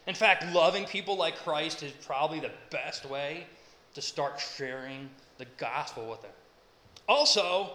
In 0.07 0.15
fact, 0.15 0.51
loving 0.53 0.85
people 0.85 1.15
like 1.15 1.35
Christ 1.35 1.83
is 1.83 1.91
probably 1.91 2.39
the 2.39 2.51
best 2.71 3.05
way 3.05 3.45
to 3.93 4.01
start 4.01 4.39
sharing 4.39 5.09
the 5.37 5.45
gospel 5.57 6.09
with 6.09 6.21
them. 6.23 6.31
Also, 7.07 7.71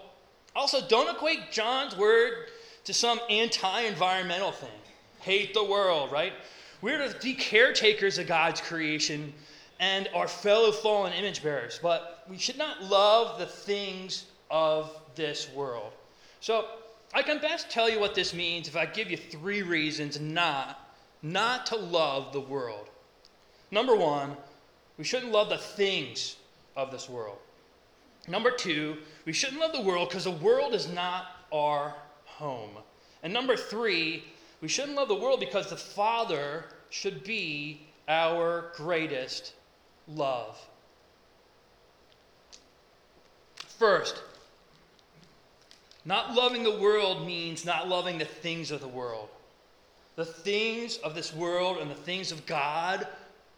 also 0.57 0.81
don't 0.89 1.15
equate 1.15 1.53
John's 1.53 1.97
word 1.97 2.49
to 2.85 2.95
some 2.95 3.21
anti-environmental 3.31 4.53
thing. 4.53 4.71
Hate 5.21 5.55
the 5.55 5.65
world, 5.65 6.11
right? 6.11 6.33
We're 6.80 7.08
to 7.08 7.18
be 7.20 7.35
caretakers 7.35 8.18
of 8.18 8.26
God's 8.26 8.61
creation 8.61 9.32
and 9.80 10.08
our 10.14 10.28
fellow 10.28 10.73
fallen 10.73 11.12
image 11.12 11.42
bearers, 11.42 11.78
but 11.82 12.25
we 12.28 12.38
should 12.38 12.58
not 12.58 12.82
love 12.82 13.38
the 13.38 13.47
things 13.47 14.26
of 14.50 14.99
this 15.14 15.50
world. 15.52 15.92
So, 16.40 16.66
I 17.14 17.23
can 17.23 17.38
best 17.38 17.70
tell 17.70 17.88
you 17.88 17.99
what 17.99 18.14
this 18.14 18.35
means 18.35 18.68
if 18.68 18.76
I 18.76 18.85
give 18.85 19.11
you 19.11 19.16
three 19.16 19.62
reasons 19.62 20.20
not 20.20 20.88
not 21.23 21.66
to 21.66 21.76
love 21.76 22.32
the 22.32 22.40
world. 22.40 22.88
Number 23.70 23.97
1, 23.97 24.37
we 24.97 25.04
shouldn't 25.04 25.32
love 25.32 25.49
the 25.49 25.58
things 25.58 26.37
of 26.76 26.90
this 26.90 27.08
world. 27.08 27.38
Number 28.28 28.50
2, 28.50 28.97
we 29.25 29.32
shouldn't 29.32 29.61
love 29.61 29.73
the 29.73 29.80
world 29.80 30.08
because 30.08 30.25
the 30.25 30.30
world 30.30 30.75
is 30.75 30.88
not 30.88 31.26
our 31.52 31.94
home. 32.25 32.70
And 33.23 33.32
number 33.32 33.56
3, 33.56 34.23
we 34.61 34.69
shouldn't 34.69 34.97
love 34.97 35.09
the 35.09 35.15
world 35.15 35.41
because 35.41 35.71
the 35.71 35.77
Father 35.77 36.65
should 36.91 37.23
be 37.25 37.87
our 38.09 38.73
greatest 38.75 39.53
love. 40.09 40.59
First, 43.79 44.21
not 46.05 46.35
loving 46.35 46.65
the 46.65 46.79
world 46.79 47.27
means 47.27 47.65
not 47.65 47.88
loving 47.88 48.19
the 48.19 48.25
things 48.25 48.71
of 48.71 48.81
the 48.81 48.88
world. 48.88 49.29
The 50.17 50.25
things 50.25 50.97
of 50.99 51.15
this 51.15 51.33
world 51.33 51.79
and 51.79 51.91
the 51.91 51.95
things 51.95 52.33
of 52.33 52.45
God, 52.47 53.07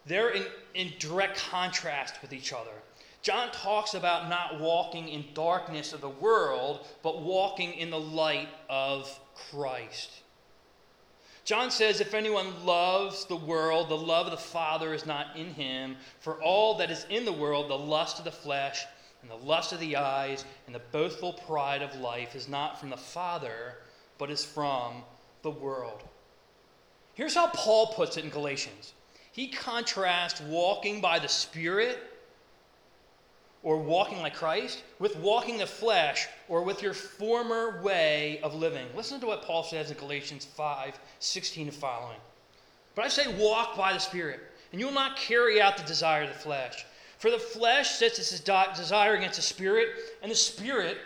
they're 0.05 0.29
in, 0.29 0.45
in 0.75 0.93
direct 0.99 1.39
contrast 1.49 2.21
with 2.21 2.33
each 2.33 2.53
other. 2.53 2.69
John 3.23 3.51
talks 3.51 3.93
about 3.93 4.29
not 4.29 4.59
walking 4.59 5.07
in 5.09 5.25
darkness 5.33 5.93
of 5.93 6.01
the 6.01 6.09
world, 6.09 6.85
but 7.01 7.21
walking 7.21 7.73
in 7.73 7.89
the 7.89 7.99
light 7.99 8.49
of 8.69 9.19
Christ. 9.49 10.11
John 11.51 11.69
says, 11.69 11.99
If 11.99 12.13
anyone 12.13 12.65
loves 12.65 13.25
the 13.25 13.35
world, 13.35 13.89
the 13.89 13.97
love 13.97 14.25
of 14.25 14.31
the 14.31 14.37
Father 14.37 14.93
is 14.93 15.05
not 15.05 15.35
in 15.35 15.47
him. 15.47 15.97
For 16.21 16.41
all 16.41 16.77
that 16.77 16.89
is 16.89 17.05
in 17.09 17.25
the 17.25 17.33
world, 17.33 17.69
the 17.69 17.77
lust 17.77 18.19
of 18.19 18.23
the 18.23 18.31
flesh, 18.31 18.85
and 19.21 19.29
the 19.29 19.35
lust 19.35 19.73
of 19.73 19.81
the 19.81 19.97
eyes, 19.97 20.45
and 20.65 20.73
the 20.73 20.81
boastful 20.93 21.33
pride 21.33 21.81
of 21.81 21.93
life, 21.95 22.37
is 22.37 22.47
not 22.47 22.79
from 22.79 22.89
the 22.89 22.95
Father, 22.95 23.79
but 24.17 24.31
is 24.31 24.45
from 24.45 25.03
the 25.41 25.51
world. 25.51 26.01
Here's 27.15 27.35
how 27.35 27.47
Paul 27.47 27.87
puts 27.87 28.15
it 28.15 28.23
in 28.23 28.29
Galatians 28.29 28.93
he 29.33 29.49
contrasts 29.49 30.39
walking 30.39 31.01
by 31.01 31.19
the 31.19 31.27
Spirit 31.27 31.99
or 33.63 33.77
walking 33.77 34.19
like 34.19 34.33
Christ 34.33 34.83
with 34.99 35.15
walking 35.17 35.57
the 35.57 35.67
flesh 35.67 36.27
or 36.47 36.63
with 36.63 36.81
your 36.81 36.93
former 36.93 37.81
way 37.81 38.39
of 38.41 38.55
living. 38.55 38.87
Listen 38.95 39.19
to 39.19 39.27
what 39.27 39.43
Paul 39.43 39.63
says 39.63 39.91
in 39.91 39.97
Galatians 39.97 40.45
5 40.45 40.99
16 41.19 41.67
and 41.67 41.75
following. 41.75 42.17
But 42.95 43.05
I 43.05 43.07
say, 43.07 43.33
walk 43.37 43.77
by 43.77 43.93
the 43.93 43.99
Spirit, 43.99 44.39
and 44.71 44.79
you 44.79 44.87
will 44.87 44.93
not 44.93 45.17
carry 45.17 45.61
out 45.61 45.77
the 45.77 45.83
desire 45.83 46.23
of 46.23 46.29
the 46.29 46.35
flesh. 46.35 46.85
For 47.19 47.29
the 47.29 47.39
flesh 47.39 47.91
sets 47.91 48.19
its 48.19 48.39
desire 48.39 49.15
against 49.15 49.35
the 49.35 49.43
Spirit, 49.43 49.89
and 50.21 50.31
the 50.31 50.35
Spirit 50.35 50.97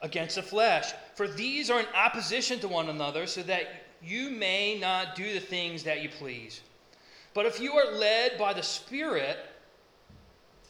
against 0.00 0.36
the 0.36 0.42
flesh. 0.42 0.92
For 1.14 1.28
these 1.28 1.70
are 1.70 1.80
in 1.80 1.86
opposition 1.94 2.58
to 2.60 2.68
one 2.68 2.88
another, 2.88 3.26
so 3.26 3.42
that 3.42 3.84
you 4.02 4.30
may 4.30 4.78
not 4.78 5.14
do 5.14 5.32
the 5.32 5.40
things 5.40 5.82
that 5.84 6.02
you 6.02 6.08
please. 6.08 6.60
But 7.34 7.46
if 7.46 7.60
you 7.60 7.74
are 7.74 7.92
led 7.92 8.38
by 8.38 8.52
the 8.52 8.62
Spirit, 8.62 9.36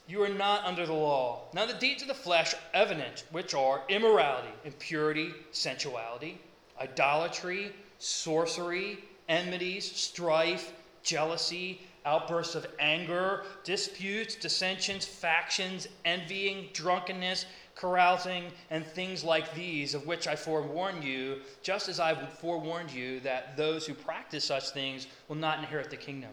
you 0.09 0.23
are 0.23 0.29
not 0.29 0.65
under 0.65 0.87
the 0.87 0.93
law. 0.93 1.43
Now, 1.53 1.67
the 1.67 1.73
deeds 1.75 2.01
of 2.01 2.07
the 2.07 2.15
flesh 2.15 2.55
are 2.55 2.59
evident, 2.73 3.25
which 3.31 3.53
are 3.53 3.83
immorality, 3.89 4.49
impurity, 4.65 5.31
sensuality, 5.51 6.41
idolatry, 6.81 7.71
sorcery, 7.99 9.03
enmities, 9.29 9.89
strife, 9.89 10.73
jealousy, 11.03 11.81
outbursts 12.05 12.55
of 12.55 12.65
anger, 12.79 13.43
disputes, 13.63 14.33
dissensions, 14.33 15.05
factions, 15.05 15.87
envying, 16.05 16.69
drunkenness, 16.73 17.45
carousing, 17.75 18.45
and 18.71 18.83
things 18.83 19.23
like 19.23 19.53
these, 19.53 19.93
of 19.93 20.07
which 20.07 20.27
I 20.27 20.35
forewarn 20.35 21.03
you, 21.03 21.41
just 21.61 21.87
as 21.87 21.99
I 21.99 22.15
forewarned 22.15 22.91
you 22.91 23.19
that 23.19 23.55
those 23.55 23.85
who 23.85 23.93
practice 23.93 24.45
such 24.45 24.71
things 24.71 25.05
will 25.27 25.35
not 25.35 25.59
inherit 25.59 25.91
the 25.91 25.97
kingdom. 25.97 26.31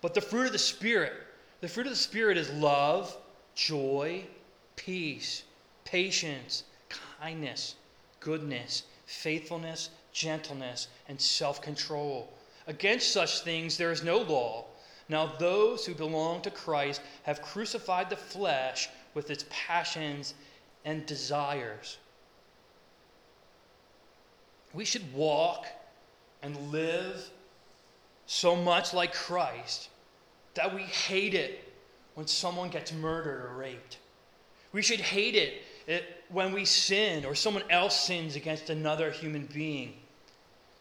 But 0.00 0.14
the 0.14 0.22
fruit 0.22 0.46
of 0.46 0.52
the 0.52 0.58
Spirit, 0.58 1.12
the 1.60 1.68
fruit 1.68 1.86
of 1.86 1.92
the 1.92 1.96
Spirit 1.96 2.36
is 2.36 2.50
love, 2.50 3.16
joy, 3.54 4.24
peace, 4.76 5.42
patience, 5.84 6.64
kindness, 7.20 7.74
goodness, 8.20 8.84
faithfulness, 9.06 9.90
gentleness, 10.12 10.88
and 11.08 11.20
self 11.20 11.60
control. 11.60 12.32
Against 12.66 13.12
such 13.12 13.40
things 13.40 13.76
there 13.76 13.92
is 13.92 14.02
no 14.02 14.18
law. 14.18 14.64
Now, 15.08 15.34
those 15.38 15.84
who 15.84 15.94
belong 15.94 16.40
to 16.42 16.50
Christ 16.50 17.02
have 17.24 17.42
crucified 17.42 18.08
the 18.08 18.16
flesh 18.16 18.88
with 19.12 19.30
its 19.30 19.44
passions 19.50 20.34
and 20.84 21.04
desires. 21.04 21.98
We 24.72 24.84
should 24.84 25.12
walk 25.12 25.66
and 26.42 26.56
live 26.70 27.28
so 28.26 28.54
much 28.54 28.94
like 28.94 29.12
Christ 29.12 29.89
that 30.54 30.74
we 30.74 30.82
hate 30.82 31.34
it 31.34 31.64
when 32.14 32.26
someone 32.26 32.70
gets 32.70 32.92
murdered 32.92 33.44
or 33.44 33.54
raped. 33.54 33.98
We 34.72 34.82
should 34.82 35.00
hate 35.00 35.34
it, 35.36 36.04
when 36.28 36.52
we 36.52 36.64
sin 36.64 37.24
or 37.24 37.34
someone 37.34 37.64
else 37.70 37.98
sins 37.98 38.36
against 38.36 38.70
another 38.70 39.10
human 39.10 39.46
being. 39.46 39.94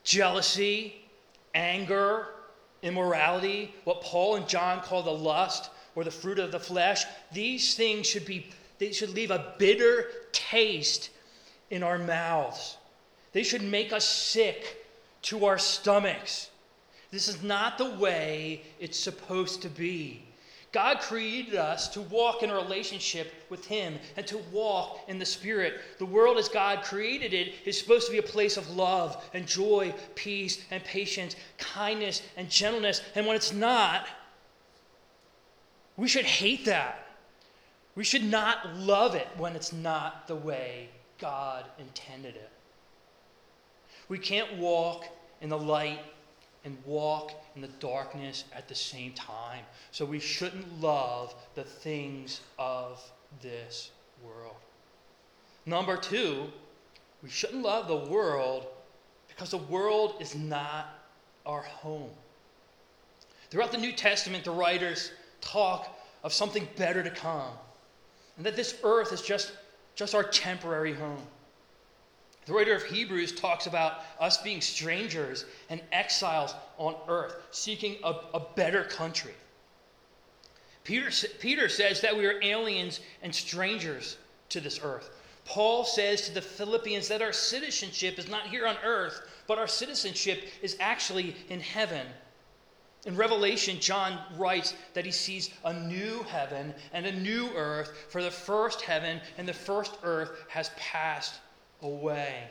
jealousy, 0.03 0.95
anger, 1.53 2.27
immorality, 2.81 3.73
what 3.83 4.01
Paul 4.01 4.35
and 4.35 4.47
John 4.47 4.81
call 4.81 5.03
the 5.03 5.11
lust 5.11 5.69
or 5.95 6.03
the 6.03 6.11
fruit 6.11 6.39
of 6.39 6.51
the 6.51 6.59
flesh, 6.59 7.05
these 7.31 7.75
things 7.75 8.07
should 8.07 8.25
be 8.25 8.47
they 8.77 8.93
should 8.93 9.09
leave 9.09 9.29
a 9.29 9.55
bitter 9.57 10.07
taste 10.31 11.09
in 11.69 11.83
our 11.83 11.97
mouths. 11.97 12.77
They 13.33 13.43
should 13.43 13.61
make 13.61 13.91
us 13.91 14.05
sick 14.05 14.85
to 15.23 15.45
our 15.45 15.57
stomachs. 15.57 16.49
This 17.11 17.27
is 17.27 17.41
not 17.41 17.77
the 17.77 17.89
way 17.89 18.63
it's 18.79 18.99
supposed 18.99 19.61
to 19.63 19.69
be. 19.69 20.23
God 20.71 20.99
created 20.99 21.55
us 21.55 21.87
to 21.89 22.01
walk 22.01 22.43
in 22.43 22.51
a 22.51 22.55
relationship 22.55 23.33
with 23.49 23.65
Him 23.65 23.97
and 24.15 24.27
to 24.27 24.37
walk 24.51 24.99
in 25.07 25.17
the 25.17 25.25
Spirit. 25.25 25.81
The 25.97 26.05
world, 26.05 26.37
as 26.37 26.47
God 26.47 26.83
created 26.83 27.33
it, 27.33 27.55
is 27.65 27.79
supposed 27.79 28.05
to 28.05 28.11
be 28.11 28.19
a 28.19 28.23
place 28.23 28.55
of 28.55 28.69
love 28.69 29.23
and 29.33 29.47
joy, 29.47 29.95
peace 30.13 30.63
and 30.69 30.83
patience, 30.83 31.35
kindness 31.57 32.21
and 32.37 32.49
gentleness. 32.49 33.01
And 33.15 33.25
when 33.25 33.35
it's 33.35 33.51
not, 33.51 34.07
we 35.97 36.07
should 36.07 36.25
hate 36.25 36.65
that. 36.65 37.07
We 37.95 38.03
should 38.03 38.23
not 38.23 38.75
love 38.75 39.15
it 39.15 39.27
when 39.37 39.55
it's 39.55 39.73
not 39.73 40.27
the 40.27 40.35
way 40.35 40.89
God 41.19 41.65
intended 41.79 42.35
it. 42.35 42.51
We 44.07 44.19
can't 44.19 44.57
walk 44.57 45.05
in 45.41 45.49
the 45.49 45.57
light 45.57 45.99
and 46.65 46.77
walk 46.85 47.31
in 47.55 47.61
the 47.61 47.69
darkness 47.79 48.45
at 48.53 48.67
the 48.67 48.75
same 48.75 49.13
time. 49.13 49.63
So 49.91 50.05
we 50.05 50.19
shouldn't 50.19 50.81
love 50.81 51.33
the 51.55 51.63
things 51.63 52.41
of 52.57 53.01
this 53.41 53.91
world. 54.23 54.55
Number 55.65 55.97
two, 55.97 56.47
we 57.23 57.29
shouldn't 57.29 57.63
love 57.63 57.87
the 57.87 58.11
world 58.11 58.67
because 59.27 59.51
the 59.51 59.57
world 59.57 60.15
is 60.19 60.35
not 60.35 60.99
our 61.45 61.61
home. 61.61 62.09
Throughout 63.49 63.71
the 63.71 63.77
New 63.77 63.93
Testament, 63.93 64.43
the 64.43 64.51
writers 64.51 65.11
talk 65.41 65.97
of 66.23 66.33
something 66.33 66.67
better 66.75 67.01
to 67.01 67.09
come, 67.09 67.53
and 68.37 68.45
that 68.45 68.55
this 68.55 68.75
earth 68.83 69.11
is 69.11 69.21
just, 69.21 69.53
just 69.95 70.13
our 70.13 70.23
temporary 70.23 70.93
home. 70.93 71.21
The 72.49 72.55
writer 72.55 72.73
of 72.73 72.81
Hebrews 72.81 73.33
talks 73.33 73.67
about 73.67 74.01
us 74.19 74.41
being 74.41 74.59
strangers 74.59 75.45
and 75.69 75.81
exiles 75.91 76.55
on 76.79 76.95
earth, 77.07 77.35
seeking 77.51 77.97
a, 78.03 78.15
a 78.33 78.39
better 78.55 78.85
country. 78.85 79.35
Peter, 80.83 81.11
Peter 81.39 81.69
says 81.69 82.01
that 82.01 82.17
we 82.17 82.25
are 82.25 82.41
aliens 82.41 83.01
and 83.21 83.35
strangers 83.35 84.17
to 84.49 84.59
this 84.59 84.79
earth. 84.81 85.11
Paul 85.45 85.85
says 85.85 86.23
to 86.23 86.33
the 86.33 86.41
Philippians 86.41 87.07
that 87.09 87.21
our 87.21 87.33
citizenship 87.33 88.17
is 88.17 88.27
not 88.27 88.47
here 88.47 88.65
on 88.65 88.77
earth, 88.83 89.21
but 89.45 89.59
our 89.59 89.67
citizenship 89.67 90.41
is 90.63 90.75
actually 90.79 91.35
in 91.49 91.59
heaven. 91.59 92.07
In 93.05 93.15
Revelation, 93.15 93.79
John 93.79 94.17
writes 94.37 94.73
that 94.95 95.05
he 95.05 95.11
sees 95.11 95.51
a 95.65 95.73
new 95.73 96.23
heaven 96.23 96.73
and 96.93 97.05
a 97.05 97.11
new 97.11 97.51
earth, 97.55 98.07
for 98.09 98.23
the 98.23 98.31
first 98.31 98.81
heaven 98.81 99.21
and 99.37 99.47
the 99.47 99.53
first 99.53 99.99
earth 100.01 100.31
has 100.47 100.71
passed 100.77 101.35
away. 101.81 102.49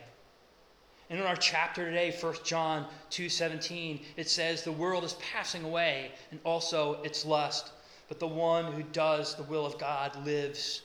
And 1.09 1.19
in 1.19 1.25
our 1.25 1.35
chapter 1.35 1.85
today, 1.85 2.11
1 2.11 2.43
John 2.43 2.87
2:17, 3.09 4.05
it 4.15 4.29
says 4.29 4.63
the 4.63 4.71
world 4.71 5.03
is 5.03 5.13
passing 5.13 5.63
away 5.63 6.11
and 6.29 6.39
also 6.43 7.01
its 7.01 7.25
lust, 7.25 7.71
but 8.07 8.19
the 8.19 8.27
one 8.27 8.73
who 8.73 8.83
does 8.83 9.35
the 9.35 9.43
will 9.43 9.65
of 9.65 9.79
God 9.79 10.15
lives 10.25 10.81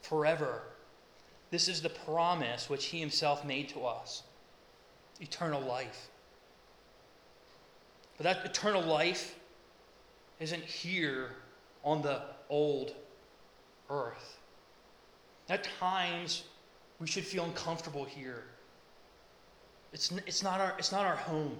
forever. 0.00 0.62
This 1.50 1.68
is 1.68 1.82
the 1.82 1.90
promise 1.90 2.70
which 2.70 2.86
he 2.86 3.00
himself 3.00 3.44
made 3.44 3.68
to 3.70 3.84
us. 3.84 4.22
Eternal 5.20 5.60
life. 5.60 6.08
But 8.16 8.24
that 8.24 8.44
eternal 8.44 8.82
life 8.82 9.34
isn't 10.38 10.64
here 10.64 11.36
on 11.84 12.02
the 12.02 12.22
old 12.48 12.94
earth. 13.90 14.38
At 15.48 15.64
times 15.64 16.44
we 17.00 17.06
should 17.06 17.24
feel 17.24 17.44
uncomfortable 17.44 18.04
here. 18.04 18.44
It's, 19.92 20.12
it's, 20.26 20.42
not 20.42 20.60
our, 20.60 20.74
it's 20.78 20.92
not 20.92 21.06
our 21.06 21.16
home. 21.16 21.56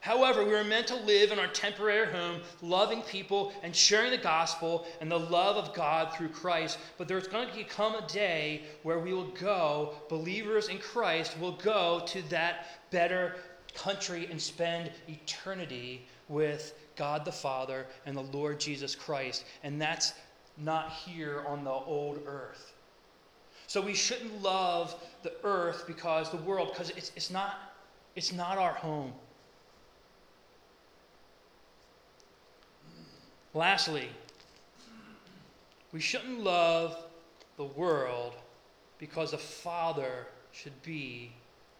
However, 0.00 0.44
we 0.44 0.54
are 0.54 0.64
meant 0.64 0.86
to 0.88 0.96
live 0.96 1.32
in 1.32 1.38
our 1.38 1.48
temporary 1.48 2.06
home, 2.12 2.40
loving 2.62 3.02
people 3.02 3.52
and 3.62 3.74
sharing 3.74 4.12
the 4.12 4.18
gospel 4.18 4.86
and 5.00 5.10
the 5.10 5.18
love 5.18 5.56
of 5.56 5.74
God 5.74 6.14
through 6.14 6.28
Christ. 6.28 6.78
But 6.96 7.08
there's 7.08 7.26
going 7.26 7.48
to 7.52 7.64
come 7.64 7.94
a 7.96 8.06
day 8.06 8.62
where 8.82 9.00
we 9.00 9.12
will 9.12 9.32
go, 9.32 9.94
believers 10.08 10.68
in 10.68 10.78
Christ 10.78 11.38
will 11.40 11.56
go 11.56 12.02
to 12.06 12.22
that 12.28 12.90
better 12.90 13.36
country 13.74 14.28
and 14.30 14.40
spend 14.40 14.90
eternity 15.08 16.06
with 16.28 16.74
God 16.94 17.24
the 17.24 17.32
Father 17.32 17.86
and 18.06 18.16
the 18.16 18.22
Lord 18.22 18.60
Jesus 18.60 18.94
Christ. 18.94 19.44
And 19.64 19.80
that's 19.80 20.14
not 20.56 20.92
here 20.92 21.44
on 21.46 21.64
the 21.64 21.70
old 21.70 22.20
earth. 22.26 22.75
So 23.66 23.80
we 23.80 23.94
shouldn't 23.94 24.42
love 24.42 24.94
the 25.22 25.32
earth 25.42 25.84
because 25.86 26.30
the 26.30 26.36
world, 26.38 26.70
because 26.72 26.90
it's, 26.90 27.12
it's, 27.16 27.30
not, 27.30 27.56
it's 28.14 28.32
not 28.32 28.58
our 28.58 28.74
home. 28.74 29.12
Lastly, 33.54 34.08
we 35.92 36.00
shouldn't 36.00 36.40
love 36.44 36.96
the 37.56 37.64
world 37.64 38.34
because 38.98 39.30
the 39.30 39.38
Father 39.38 40.26
should 40.52 40.80
be 40.82 41.32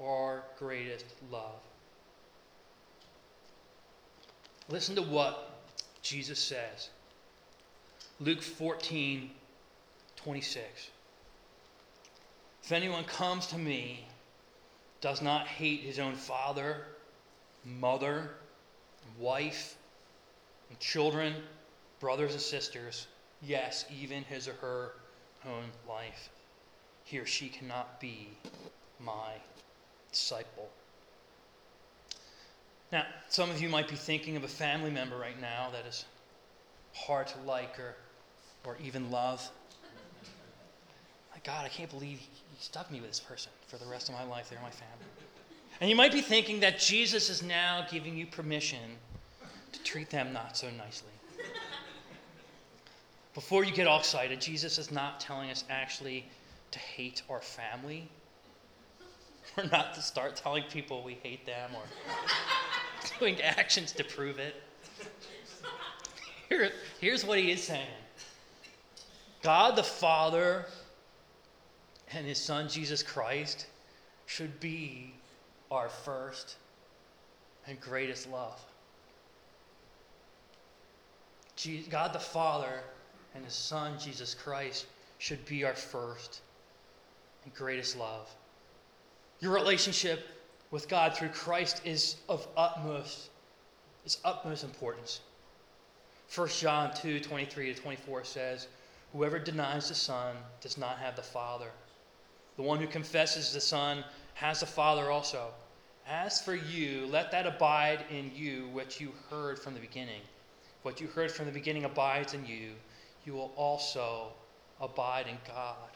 our 0.03 0.43
greatest 0.59 1.07
love. 1.31 1.61
Listen 4.69 4.97
to 4.97 5.03
what 5.03 5.61
Jesus 6.03 6.39
says. 6.39 6.89
Luke 8.21 8.43
14, 8.43 9.31
26. 10.17 10.91
If 12.67 12.73
anyone 12.73 13.05
comes 13.05 13.47
to 13.49 13.59
me, 13.59 14.09
does 15.01 15.23
not 15.23 15.47
hate 15.47 15.83
his 15.83 16.01
own 16.01 16.17
father, 16.17 16.79
mother, 17.65 18.31
wife, 19.21 19.77
and 20.69 20.81
children, 20.81 21.35
brothers 22.01 22.33
and 22.33 22.41
sisters, 22.41 23.07
yes, 23.41 23.85
even 23.97 24.25
his 24.25 24.49
or 24.49 24.55
her 24.55 24.93
own 25.47 25.67
life, 25.89 26.29
he 27.05 27.21
or 27.21 27.25
she 27.25 27.49
cannot 27.49 28.01
be 28.01 28.31
my 28.99 29.35
disciple. 30.11 30.69
Now, 32.91 33.07
some 33.29 33.49
of 33.49 33.63
you 33.63 33.69
might 33.69 33.87
be 33.87 33.95
thinking 33.95 34.35
of 34.35 34.43
a 34.43 34.49
family 34.49 34.91
member 34.91 35.17
right 35.17 35.41
now 35.41 35.69
that 35.71 35.87
is 35.87 36.05
hard 36.95 37.29
to 37.29 37.39
like 37.43 37.79
or, 37.79 37.95
or 38.65 38.77
even 38.83 39.13
love. 39.13 39.49
God, 41.45 41.65
I 41.65 41.69
can't 41.69 41.91
believe 41.91 42.19
he 42.19 42.29
stuck 42.59 42.91
me 42.91 43.01
with 43.01 43.11
this 43.11 43.21
person 43.21 43.53
for 43.67 43.77
the 43.77 43.87
rest 43.87 44.09
of 44.09 44.15
my 44.15 44.25
life. 44.25 44.51
They're 44.51 44.59
my 44.61 44.71
family. 44.71 45.07
And 45.81 45.91
you 45.91 45.97
might 45.97 46.13
be 46.13 46.23
thinking 46.23 46.61
that 46.61 46.79
Jesus 46.79 47.29
is 47.29 47.43
now 47.43 47.87
giving 47.91 48.17
you 48.17 48.27
permission 48.27 48.81
to 49.73 49.83
treat 49.83 50.11
them 50.11 50.33
not 50.33 50.57
so 50.57 50.69
nicely. 50.71 51.11
Before 53.35 53.65
you 53.65 53.73
get 53.73 53.87
all 53.87 53.99
excited, 53.99 54.41
Jesus 54.41 54.79
is 54.79 54.91
not 54.91 55.21
telling 55.21 55.51
us 55.51 55.65
actually 55.69 56.27
to 56.71 56.79
hate 56.79 57.23
our 57.29 57.43
family. 57.43 58.09
We're 59.57 59.65
not 59.65 59.95
to 59.95 60.03
start 60.03 60.37
telling 60.37 60.65
people 60.65 61.03
we 61.03 61.19
hate 61.23 61.45
them 61.45 61.71
or 61.75 61.83
doing 63.19 63.41
actions 63.43 63.93
to 63.93 64.05
prove 64.05 64.39
it. 64.39 64.63
Here, 66.49 66.71
here's 67.01 67.25
what 67.25 67.39
he 67.39 67.51
is 67.51 67.63
saying 67.63 67.87
God 69.43 69.77
the 69.77 69.83
Father 69.83 70.65
and 72.13 72.27
his 72.27 72.39
son 72.39 72.69
Jesus 72.69 73.03
Christ 73.03 73.67
should 74.27 74.59
be 74.61 75.13
our 75.71 75.89
first 75.89 76.57
and 77.67 77.81
greatest 77.81 78.31
love. 78.31 78.61
God 81.91 82.13
the 82.13 82.19
Father 82.19 82.81
and 83.35 83.45
his 83.45 83.55
son 83.55 83.99
Jesus 83.99 84.35
Christ 84.35 84.87
should 85.19 85.45
be 85.47 85.65
our 85.65 85.75
first 85.75 86.43
and 87.45 87.55
greatest 87.55 87.97
love. 87.99 88.29
Your 89.41 89.53
relationship 89.53 90.27
with 90.71 90.89
God 90.89 91.17
through 91.17 91.29
Christ 91.29 91.81
is 91.85 92.17
of 92.29 92.47
utmost 92.57 93.31
is 94.05 94.19
utmost 94.25 94.63
importance. 94.63 95.21
1 96.35 96.49
John 96.49 96.95
2, 96.95 97.21
23 97.21 97.75
to 97.75 97.81
24 97.81 98.25
says, 98.25 98.69
Whoever 99.13 99.39
denies 99.39 99.89
the 99.89 99.95
Son 99.95 100.37
does 100.61 100.79
not 100.79 100.99
have 100.99 101.17
the 101.17 101.23
Father. 101.23 101.71
The 102.57 102.63
one 102.63 102.79
who 102.81 102.87
confesses 102.87 103.53
the 103.53 103.61
Son 103.61 104.05
has 104.35 104.61
the 104.61 104.67
Father 104.67 105.11
also. 105.11 105.49
As 106.09 106.41
for 106.41 106.55
you, 106.55 107.07
let 107.07 107.31
that 107.33 107.47
abide 107.47 108.05
in 108.11 108.31
you 108.35 108.69
which 108.73 109.01
you 109.01 109.13
heard 109.31 109.59
from 109.59 109.75
the 109.75 109.81
beginning. 109.81 110.21
What 110.83 111.01
you 111.01 111.09
heard 111.09 111.33
from 111.33 111.47
the 111.47 111.53
beginning 111.53 111.85
abides 111.85 112.33
in 112.33 112.47
you. 112.47 112.71
You 113.25 113.33
will 113.33 113.53
also 113.57 114.29
abide 114.81 115.27
in 115.27 115.37
God, 115.47 115.91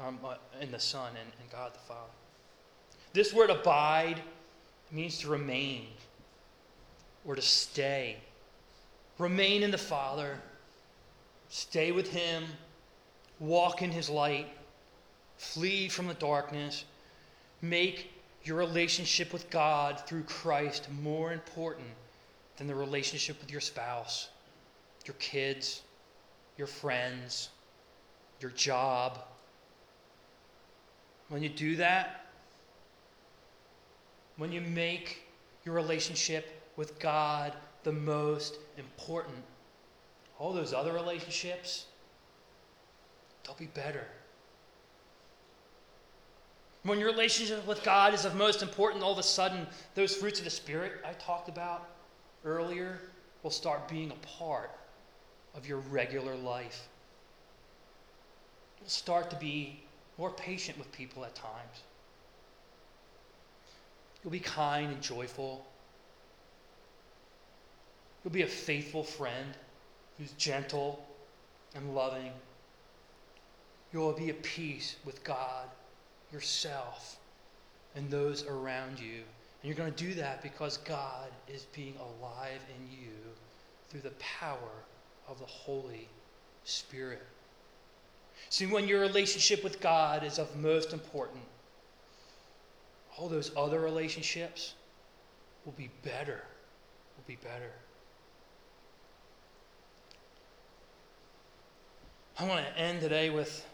um, 0.00 0.18
uh, 0.24 0.36
in 0.60 0.72
the 0.72 0.80
Son, 0.80 1.10
and, 1.10 1.30
and 1.40 1.50
God 1.50 1.74
the 1.74 1.78
Father. 1.80 2.10
This 3.12 3.34
word 3.34 3.50
abide 3.50 4.20
means 4.90 5.18
to 5.18 5.28
remain 5.28 5.88
or 7.26 7.34
to 7.34 7.42
stay. 7.42 8.16
Remain 9.18 9.62
in 9.62 9.70
the 9.70 9.78
Father, 9.78 10.40
stay 11.48 11.92
with 11.92 12.10
Him, 12.10 12.44
walk 13.40 13.82
in 13.82 13.90
His 13.90 14.08
light, 14.08 14.46
flee 15.38 15.88
from 15.88 16.08
the 16.08 16.14
darkness, 16.14 16.84
make 17.62 18.12
your 18.42 18.56
relationship 18.56 19.32
with 19.32 19.48
God 19.50 20.00
through 20.06 20.24
Christ 20.24 20.88
more 21.02 21.32
important 21.32 21.88
than 22.56 22.66
the 22.66 22.74
relationship 22.74 23.40
with 23.40 23.50
your 23.50 23.60
spouse, 23.60 24.28
your 25.06 25.14
kids, 25.18 25.82
your 26.56 26.66
friends, 26.66 27.48
your 28.40 28.50
job. 28.50 29.20
When 31.28 31.42
you 31.42 31.48
do 31.48 31.76
that, 31.76 32.26
when 34.36 34.52
you 34.52 34.60
make 34.60 35.24
your 35.64 35.74
relationship 35.74 36.62
with 36.76 36.98
God 36.98 37.52
the 37.84 37.92
most 37.92 38.56
important, 38.76 39.36
all 40.38 40.52
those 40.52 40.72
other 40.72 40.92
relationships, 40.92 41.86
they'll 43.44 43.56
be 43.56 43.66
better. 43.66 44.06
When 46.88 46.98
your 46.98 47.10
relationship 47.10 47.66
with 47.66 47.84
God 47.84 48.14
is 48.14 48.24
of 48.24 48.34
most 48.34 48.62
important, 48.62 49.04
all 49.04 49.12
of 49.12 49.18
a 49.18 49.22
sudden, 49.22 49.66
those 49.94 50.16
fruits 50.16 50.38
of 50.38 50.46
the 50.46 50.50
Spirit 50.50 50.92
I 51.06 51.12
talked 51.12 51.50
about 51.50 51.86
earlier 52.46 52.98
will 53.42 53.50
start 53.50 53.86
being 53.88 54.10
a 54.10 54.26
part 54.26 54.70
of 55.54 55.68
your 55.68 55.80
regular 55.90 56.34
life. 56.34 56.88
You'll 58.80 58.88
start 58.88 59.28
to 59.28 59.36
be 59.36 59.82
more 60.16 60.30
patient 60.30 60.78
with 60.78 60.90
people 60.90 61.26
at 61.26 61.34
times. 61.34 61.82
You'll 64.24 64.30
be 64.30 64.40
kind 64.40 64.90
and 64.90 65.02
joyful. 65.02 65.66
You'll 68.24 68.32
be 68.32 68.42
a 68.42 68.46
faithful 68.46 69.04
friend 69.04 69.52
who's 70.16 70.32
gentle 70.32 71.06
and 71.74 71.94
loving. 71.94 72.32
You'll 73.92 74.14
be 74.14 74.30
at 74.30 74.42
peace 74.42 74.96
with 75.04 75.22
God, 75.22 75.66
yourself, 76.32 77.18
and 77.94 78.10
those 78.10 78.46
around 78.46 78.98
you. 78.98 79.22
And 79.62 79.64
you're 79.64 79.74
going 79.74 79.92
to 79.92 80.04
do 80.04 80.14
that 80.14 80.42
because 80.42 80.76
God 80.78 81.30
is 81.48 81.66
being 81.74 81.94
alive 81.96 82.60
in 82.76 82.90
you 82.90 83.14
through 83.88 84.02
the 84.02 84.12
power 84.18 84.84
of 85.28 85.38
the 85.38 85.46
Holy 85.46 86.08
Spirit. 86.64 87.22
See, 88.50 88.66
when 88.66 88.86
your 88.86 89.00
relationship 89.00 89.64
with 89.64 89.80
God 89.80 90.22
is 90.24 90.38
of 90.38 90.56
most 90.56 90.92
important, 90.92 91.42
all 93.16 93.28
those 93.28 93.50
other 93.56 93.80
relationships 93.80 94.74
will 95.64 95.72
be 95.72 95.90
better. 96.02 96.42
Will 97.16 97.24
be 97.26 97.36
better. 97.36 97.72
I 102.38 102.46
want 102.46 102.64
to 102.64 102.78
end 102.80 103.00
today 103.00 103.30
with 103.30 103.66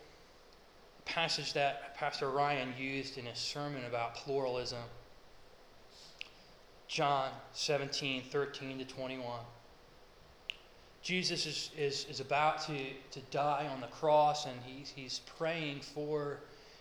passage 1.05 1.53
that 1.53 1.95
Pastor 1.97 2.31
Ryan 2.31 2.73
used 2.79 3.19
in 3.19 3.27
his 3.27 3.39
sermon 3.39 3.85
about 3.87 4.15
pluralism. 4.15 4.83
John 6.89 7.31
17, 7.53 8.23
13 8.23 8.79
to 8.79 8.85
21. 8.85 9.41
Jesus 11.03 11.45
is, 11.45 11.71
is, 11.77 12.07
is 12.09 12.21
about 12.21 12.65
to, 12.67 12.79
to 13.11 13.21
die 13.31 13.69
on 13.71 13.81
the 13.81 13.87
cross 13.89 14.47
and 14.47 14.57
he's, 14.65 14.91
he's 14.95 15.21
praying 15.37 15.81
for 15.81 16.39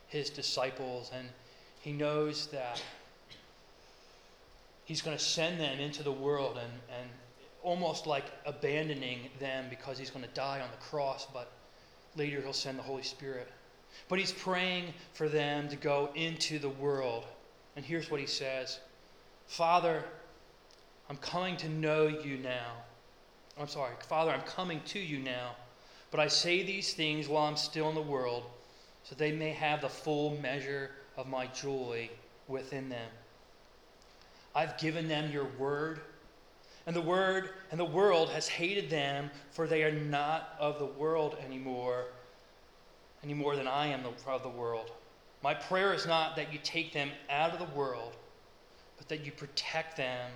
his 0.07 0.29
disciples 0.29 1.11
and 1.13 1.27
he 1.81 1.91
knows 1.91 2.47
that 2.47 2.81
he's 4.85 5.01
going 5.01 5.17
to 5.17 5.23
send 5.23 5.59
them 5.59 5.79
into 5.79 6.03
the 6.03 6.11
world 6.11 6.57
and, 6.57 6.71
and 6.97 7.09
almost 7.63 8.07
like 8.07 8.25
abandoning 8.45 9.29
them 9.39 9.65
because 9.69 9.97
he's 9.97 10.09
going 10.09 10.23
to 10.23 10.31
die 10.33 10.61
on 10.61 10.69
the 10.71 10.85
cross, 10.85 11.27
but 11.33 11.51
later 12.15 12.41
he'll 12.41 12.53
send 12.53 12.77
the 12.77 12.83
Holy 12.83 13.03
Spirit. 13.03 13.51
But 14.09 14.19
he's 14.19 14.31
praying 14.31 14.93
for 15.13 15.29
them 15.29 15.69
to 15.69 15.75
go 15.75 16.09
into 16.15 16.59
the 16.59 16.69
world. 16.69 17.25
And 17.75 17.85
here's 17.85 18.11
what 18.11 18.19
he 18.19 18.27
says 18.27 18.79
Father, 19.47 20.03
I'm 21.09 21.17
coming 21.17 21.57
to 21.57 21.69
know 21.69 22.07
you 22.07 22.37
now. 22.37 22.71
I'm 23.59 23.67
sorry, 23.67 23.93
Father, 24.07 24.31
I'm 24.31 24.41
coming 24.41 24.81
to 24.87 24.99
you 24.99 25.19
now. 25.19 25.51
But 26.11 26.19
I 26.19 26.27
say 26.27 26.63
these 26.63 26.93
things 26.93 27.27
while 27.27 27.45
I'm 27.45 27.57
still 27.57 27.89
in 27.89 27.95
the 27.95 28.01
world, 28.01 28.43
so 29.03 29.15
they 29.15 29.31
may 29.31 29.51
have 29.51 29.81
the 29.81 29.89
full 29.89 30.37
measure 30.41 30.91
of 31.17 31.27
my 31.27 31.47
joy 31.47 32.09
within 32.47 32.89
them. 32.89 33.09
I've 34.55 34.77
given 34.77 35.07
them 35.07 35.31
your 35.31 35.47
word, 35.57 36.01
and 36.85 36.95
the 36.95 37.01
word 37.01 37.49
and 37.71 37.79
the 37.79 37.85
world 37.85 38.29
has 38.29 38.47
hated 38.47 38.89
them, 38.89 39.31
for 39.51 39.65
they 39.65 39.83
are 39.83 39.91
not 39.91 40.55
of 40.59 40.79
the 40.79 40.85
world 40.85 41.35
anymore, 41.43 42.05
any 43.23 43.33
more 43.33 43.55
than 43.55 43.67
I 43.67 43.87
am 43.87 44.05
of 44.05 44.43
the 44.43 44.49
world. 44.49 44.91
My 45.41 45.53
prayer 45.53 45.93
is 45.93 46.05
not 46.05 46.35
that 46.35 46.53
you 46.53 46.59
take 46.63 46.93
them 46.93 47.09
out 47.29 47.53
of 47.53 47.59
the 47.59 47.75
world, 47.75 48.15
but 48.97 49.09
that 49.09 49.25
you 49.25 49.31
protect 49.31 49.97
them 49.97 50.31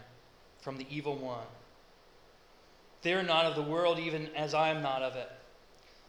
from 0.59 0.77
the 0.77 0.85
evil 0.89 1.15
one. 1.15 1.45
They 3.01 3.13
are 3.13 3.23
not 3.23 3.45
of 3.45 3.55
the 3.55 3.61
world, 3.61 3.99
even 3.99 4.27
as 4.35 4.53
I 4.53 4.69
am 4.69 4.81
not 4.81 5.01
of 5.01 5.15
it. 5.15 5.31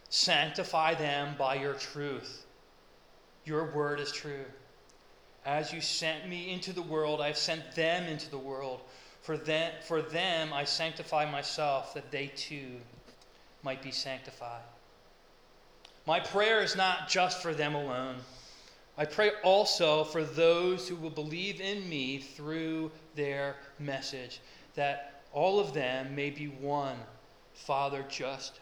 Sanctify 0.09 0.95
them 0.95 1.35
by 1.37 1.55
your 1.55 1.75
truth. 1.75 2.45
Your 3.45 3.71
word 3.71 3.99
is 3.99 4.11
true. 4.11 4.45
As 5.45 5.71
you 5.71 5.81
sent 5.81 6.27
me 6.27 6.51
into 6.51 6.73
the 6.73 6.81
world, 6.81 7.21
I 7.21 7.27
have 7.27 7.37
sent 7.37 7.75
them 7.75 8.03
into 8.03 8.29
the 8.29 8.37
world. 8.37 8.81
For 9.21 9.37
them, 9.37 9.71
for 9.87 10.01
them 10.01 10.51
I 10.51 10.63
sanctify 10.65 11.29
myself, 11.29 11.93
that 11.93 12.11
they 12.11 12.27
too 12.27 12.77
might 13.63 13.81
be 13.81 13.91
sanctified. 13.91 14.63
My 16.09 16.19
prayer 16.19 16.63
is 16.63 16.75
not 16.75 17.07
just 17.07 17.39
for 17.39 17.53
them 17.53 17.75
alone. 17.75 18.15
I 18.97 19.05
pray 19.05 19.29
also 19.43 20.03
for 20.03 20.23
those 20.23 20.87
who 20.87 20.95
will 20.95 21.11
believe 21.11 21.61
in 21.61 21.87
me 21.87 22.17
through 22.17 22.89
their 23.13 23.57
message, 23.77 24.41
that 24.73 25.21
all 25.33 25.59
of 25.59 25.75
them 25.75 26.15
may 26.15 26.31
be 26.31 26.47
one, 26.47 26.97
Father, 27.53 28.03
just 28.09 28.59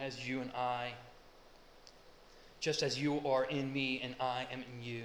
as 0.00 0.26
you 0.26 0.40
and 0.40 0.50
I, 0.52 0.94
just 2.60 2.82
as 2.82 2.98
you 2.98 3.20
are 3.26 3.44
in 3.44 3.70
me 3.74 4.00
and 4.02 4.14
I 4.18 4.46
am 4.50 4.60
in 4.60 4.82
you. 4.82 5.02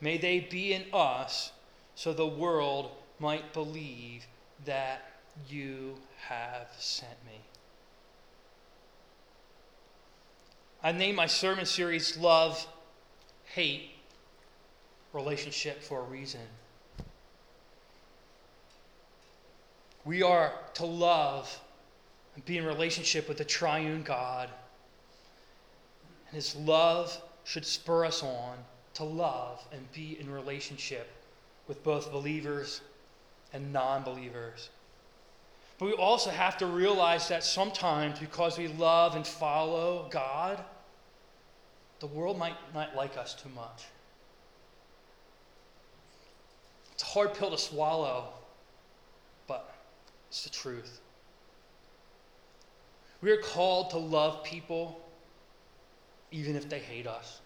May 0.00 0.16
they 0.16 0.40
be 0.40 0.72
in 0.72 0.86
us, 0.94 1.52
so 1.94 2.14
the 2.14 2.26
world 2.26 2.90
might 3.18 3.52
believe 3.52 4.26
that 4.64 5.02
you 5.46 5.96
have 6.26 6.68
sent 6.78 7.22
me. 7.26 7.42
I 10.86 10.92
named 10.92 11.16
my 11.16 11.26
sermon 11.26 11.66
series 11.66 12.16
Love, 12.16 12.64
Hate, 13.46 13.90
Relationship 15.12 15.82
for 15.82 15.98
a 15.98 16.04
reason. 16.04 16.42
We 20.04 20.22
are 20.22 20.52
to 20.74 20.86
love 20.86 21.60
and 22.36 22.44
be 22.44 22.56
in 22.56 22.64
relationship 22.64 23.26
with 23.26 23.36
the 23.36 23.44
triune 23.44 24.04
God. 24.04 24.48
And 26.28 26.36
his 26.36 26.54
love 26.54 27.20
should 27.42 27.66
spur 27.66 28.04
us 28.04 28.22
on 28.22 28.56
to 28.94 29.02
love 29.02 29.66
and 29.72 29.90
be 29.90 30.16
in 30.20 30.30
relationship 30.30 31.10
with 31.66 31.82
both 31.82 32.12
believers 32.12 32.80
and 33.52 33.72
non 33.72 34.04
believers. 34.04 34.70
But 35.78 35.86
we 35.86 35.92
also 35.92 36.30
have 36.30 36.56
to 36.58 36.66
realize 36.66 37.28
that 37.28 37.44
sometimes, 37.44 38.18
because 38.18 38.58
we 38.58 38.68
love 38.68 39.14
and 39.14 39.26
follow 39.26 40.08
God, 40.10 40.62
the 42.00 42.06
world 42.06 42.38
might 42.38 42.56
not 42.74 42.96
like 42.96 43.16
us 43.16 43.34
too 43.34 43.50
much. 43.54 43.84
It's 46.92 47.02
a 47.02 47.06
hard 47.06 47.34
pill 47.34 47.50
to 47.50 47.58
swallow, 47.58 48.28
but 49.46 49.74
it's 50.28 50.44
the 50.44 50.50
truth. 50.50 51.00
We 53.20 53.30
are 53.30 53.40
called 53.40 53.90
to 53.90 53.98
love 53.98 54.44
people 54.44 55.00
even 56.30 56.56
if 56.56 56.68
they 56.68 56.78
hate 56.78 57.06
us 57.06 57.40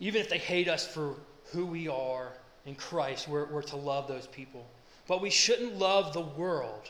even 0.00 0.20
if 0.20 0.28
they 0.30 0.38
hate 0.38 0.66
us 0.66 0.86
for 0.86 1.14
who 1.52 1.66
we 1.66 1.86
are 1.86 2.32
in 2.64 2.74
Christ, 2.74 3.28
we're, 3.28 3.44
we're 3.46 3.62
to 3.62 3.76
love 3.76 4.08
those 4.08 4.26
people. 4.26 4.66
But 5.10 5.20
we 5.20 5.30
shouldn't 5.30 5.76
love 5.76 6.12
the 6.12 6.20
world 6.20 6.88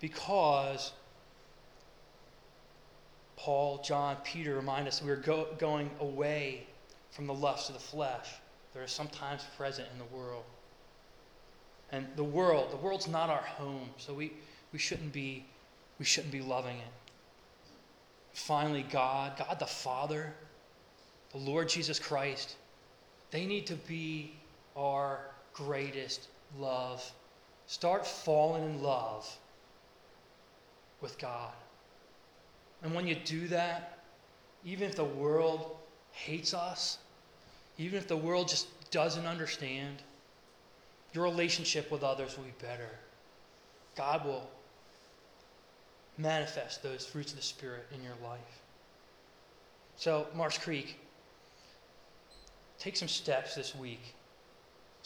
because 0.00 0.92
Paul, 3.36 3.82
John, 3.84 4.16
Peter 4.24 4.54
remind 4.54 4.88
us 4.88 5.02
we're 5.02 5.16
go, 5.16 5.46
going 5.58 5.90
away 6.00 6.66
from 7.10 7.26
the 7.26 7.34
lust 7.34 7.68
of 7.68 7.74
the 7.74 7.82
flesh 7.82 8.30
that 8.72 8.80
are 8.80 8.86
sometimes 8.86 9.42
present 9.58 9.88
in 9.92 9.98
the 9.98 10.16
world. 10.16 10.44
And 11.92 12.06
the 12.16 12.24
world, 12.24 12.70
the 12.72 12.78
world's 12.78 13.08
not 13.08 13.28
our 13.28 13.42
home, 13.42 13.90
so 13.98 14.14
we, 14.14 14.32
we 14.72 14.78
shouldn't 14.78 15.12
be 15.12 15.44
we 15.98 16.06
shouldn't 16.06 16.32
be 16.32 16.40
loving 16.40 16.78
it. 16.78 16.92
Finally, 18.32 18.86
God, 18.90 19.36
God 19.36 19.58
the 19.58 19.66
Father, 19.66 20.32
the 21.32 21.38
Lord 21.38 21.68
Jesus 21.68 21.98
Christ, 21.98 22.56
They 23.32 23.44
need 23.44 23.66
to 23.66 23.74
be 23.74 24.32
our 24.74 25.20
greatest 25.52 26.28
love. 26.56 27.12
Start 27.66 28.06
falling 28.06 28.64
in 28.64 28.82
love 28.82 29.28
with 31.00 31.18
God. 31.18 31.52
And 32.82 32.94
when 32.94 33.06
you 33.06 33.16
do 33.24 33.48
that, 33.48 33.98
even 34.64 34.88
if 34.88 34.96
the 34.96 35.04
world 35.04 35.76
hates 36.12 36.54
us, 36.54 36.98
even 37.76 37.98
if 37.98 38.08
the 38.08 38.16
world 38.16 38.48
just 38.48 38.68
doesn't 38.90 39.26
understand, 39.26 39.96
your 41.12 41.24
relationship 41.24 41.90
with 41.90 42.02
others 42.02 42.36
will 42.36 42.44
be 42.44 42.54
better. 42.60 42.90
God 43.96 44.24
will 44.24 44.48
manifest 46.16 46.82
those 46.82 47.06
fruits 47.06 47.32
of 47.32 47.38
the 47.38 47.44
Spirit 47.44 47.86
in 47.94 48.02
your 48.02 48.14
life. 48.22 48.62
So, 49.96 50.26
Marsh 50.34 50.58
Creek, 50.58 50.98
take 52.78 52.96
some 52.96 53.08
steps 53.08 53.54
this 53.54 53.74
week 53.74 54.14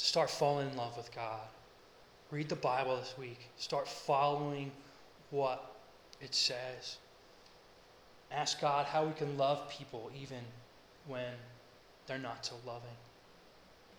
to 0.03 0.09
start 0.09 0.29
falling 0.29 0.69
in 0.69 0.77
love 0.77 0.97
with 0.97 1.15
God. 1.15 1.47
Read 2.33 2.49
the 2.49 2.57
Bible 2.57 2.97
this 2.97 3.15
week. 3.17 3.39
Start 3.57 3.87
following 3.87 4.73
what 5.31 5.77
it 6.21 6.35
says. 6.35 6.97
Ask 8.33 8.61
God 8.61 8.87
how 8.87 9.05
we 9.05 9.13
can 9.13 9.39
love 9.39 9.71
people 9.71 10.11
even 10.21 10.41
when 11.07 11.33
they're 12.09 12.19
not 12.19 12.45
so 12.45 12.57
loving. 12.67 12.97